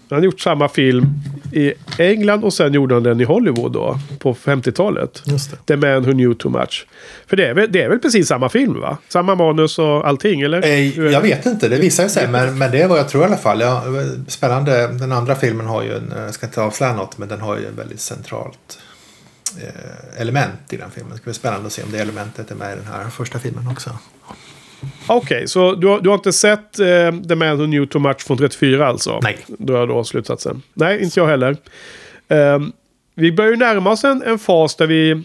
[0.08, 1.06] han har gjort samma film
[1.52, 3.98] i England och sen gjorde han den i Hollywood då.
[4.18, 5.22] På 50-talet.
[5.26, 5.56] Just det.
[5.66, 6.86] The Man Who Knew Too Much.
[7.26, 8.98] För det är väl, det är väl precis samma film va?
[9.08, 10.64] Samma manus och allting eller?
[10.64, 12.28] Är jag vet inte, det visar sig.
[12.28, 13.60] Men, men det är vad jag tror i alla fall.
[13.60, 13.84] Ja,
[14.28, 14.86] spännande.
[14.86, 17.66] Den andra filmen har ju en, jag ska inte avslöja något, men den har ju
[17.66, 18.91] en väldigt centralt eh,
[20.16, 21.10] element i den filmen.
[21.10, 23.38] Det ska bli spännande att se om det elementet är med i den här första
[23.38, 23.90] filmen också.
[25.06, 26.86] Okej, så du har, du har inte sett eh,
[27.28, 29.20] The Man Who Knew Too Much från 34 alltså?
[29.22, 29.38] Nej.
[29.46, 30.62] Då är då slutsatsen.
[30.74, 31.56] Nej, inte jag heller.
[32.28, 32.72] Ehm,
[33.14, 35.22] vi börjar ju närma oss en, en fas där vi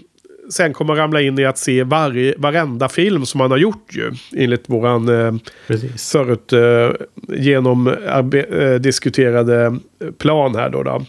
[0.49, 4.11] sen kommer ramla in i att se varje, varenda film som man har gjort ju.
[4.35, 5.33] Enligt våran eh,
[5.67, 6.11] Precis.
[6.11, 6.89] förut eh,
[7.37, 9.77] genom arbe- eh, diskuterade
[10.17, 10.83] plan här då.
[10.83, 11.05] då.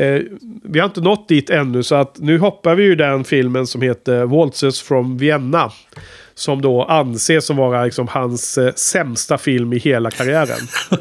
[0.00, 0.20] Eh,
[0.64, 3.82] vi har inte nått dit ännu så att nu hoppar vi ju den filmen som
[3.82, 5.70] heter Waltzes from Vienna.
[6.34, 10.58] Som då anses som vara liksom hans eh, sämsta film i hela karriären.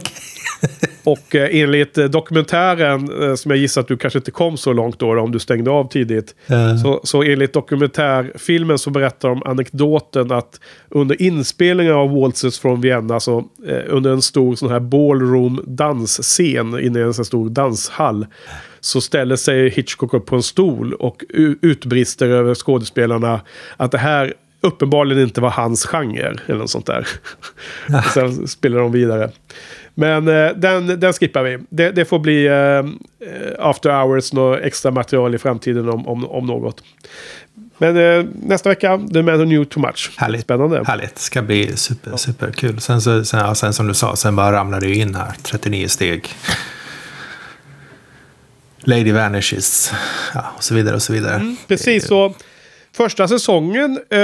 [1.08, 4.74] Och eh, enligt eh, dokumentären, eh, som jag gissar att du kanske inte kom så
[4.74, 6.36] långt då, om du stängde av tidigt.
[6.47, 6.78] Eh.
[6.78, 13.20] Så, så enligt dokumentärfilmen så berättar de anekdoten att under inspelningen av Waltzes från Vienna,
[13.20, 13.38] så
[13.68, 18.26] eh, under en stor sån här ballroom dansscen inne i en sån stor danshall.
[18.80, 21.24] Så ställer sig Hitchcock upp på en stol och
[21.62, 23.41] utbrister över skådespelarna
[23.78, 26.36] att det här uppenbarligen inte var hans genre.
[26.45, 27.08] Eller något sånt där.
[27.88, 29.32] och sen spelar de vidare.
[30.00, 31.58] Men eh, den, den skippar vi.
[31.70, 32.86] Det, det får bli eh, eh,
[33.60, 36.84] after hours, något extra material i framtiden om, om, om något.
[37.78, 40.12] Men eh, nästa vecka, The Man Who Knew Too Much.
[40.18, 40.41] Härligt.
[40.41, 40.84] Spännande.
[40.88, 41.16] Härligt.
[41.16, 42.80] Det ska bli super, superkul.
[42.80, 45.32] Sen, så, sen, ja, sen som du sa, sen bara ramlar det ju in här.
[45.43, 46.30] 39 steg.
[48.80, 49.93] Lady Vanishes.
[50.34, 51.56] Ja, och så vidare och så vidare.
[51.68, 52.34] Precis, så
[52.98, 54.20] första säsongen eh,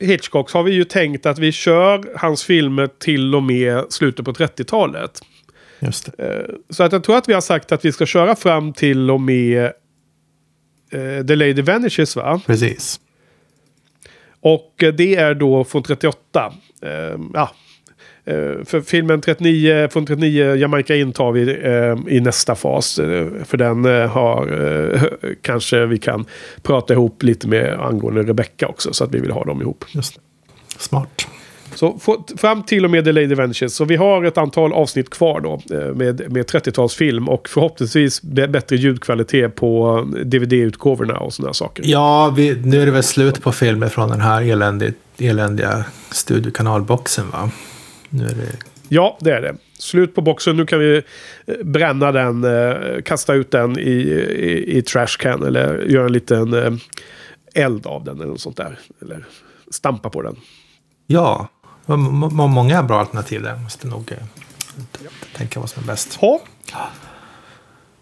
[0.00, 4.32] Hitchcocks har vi ju tänkt att vi kör hans filmer till och med slutet på
[4.32, 5.20] 30-talet.
[5.80, 6.24] Just det.
[6.24, 9.10] Eh, Så att jag tror att vi har sagt att vi ska köra fram till
[9.10, 9.64] och med
[10.90, 12.40] eh, The Lady Vanishes va?
[12.46, 13.00] Precis.
[14.40, 16.52] Och eh, det är då från 38.
[16.82, 16.90] Eh,
[17.34, 17.50] ja.
[18.30, 22.98] Eh, för filmen 39, från 39 Jamaica in tar vi eh, i nästa fas.
[22.98, 24.46] Eh, för den har
[24.94, 25.02] eh,
[25.42, 26.24] kanske vi kan
[26.62, 28.92] prata ihop lite med angående Rebecca också.
[28.92, 29.84] Så att vi vill ha dem ihop.
[30.78, 31.26] Smart.
[31.74, 31.98] Så
[32.36, 33.74] fram till och med The Lady Vanishes.
[33.74, 35.60] Så vi har ett antal avsnitt kvar då.
[35.94, 37.28] Med, med 30-talsfilm.
[37.28, 41.84] Och förhoppningsvis bättre ljudkvalitet på DVD-utgåvorna och sådana saker.
[41.86, 44.42] Ja, vi, nu är det väl slut på filmer från den här
[45.18, 47.50] eländiga studiokanalboxen va?
[48.10, 48.52] Nu är det...
[48.88, 49.56] Ja, det är det.
[49.78, 50.56] Slut på boxen.
[50.56, 51.02] Nu kan vi
[51.46, 56.12] eh, bränna den, eh, kasta ut den i, i, i trash can eller göra en
[56.12, 56.72] liten eh,
[57.54, 58.78] eld av den eller något sånt där.
[59.02, 59.24] Eller
[59.70, 60.36] stampa på den.
[61.06, 61.48] Ja,
[61.86, 61.96] må-
[62.30, 63.56] må- många bra alternativ där.
[63.56, 64.18] Måste nog eh,
[65.36, 66.18] tänka vad som är bäst.
[66.22, 66.40] Ja,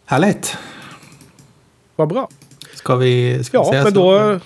[0.04, 0.56] Härligt!
[1.96, 2.28] vad bra.
[2.74, 4.18] Ska vi, ska vi Ja, säga men så?
[4.18, 4.40] då-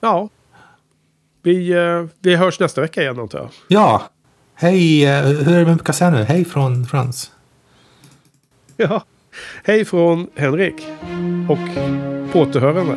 [0.00, 0.28] Ja.
[1.42, 3.48] Vi, eh, vi hörs nästa vecka igen antar jag.
[3.68, 4.02] Ja!
[4.54, 5.04] Hej!
[5.06, 5.72] eh, Hur är det med
[6.10, 6.22] nu?
[6.22, 7.30] Hej från Frans.
[8.76, 9.04] Ja.
[9.64, 10.74] Hej från Henrik.
[11.48, 11.58] Och
[12.32, 12.96] på återhörande.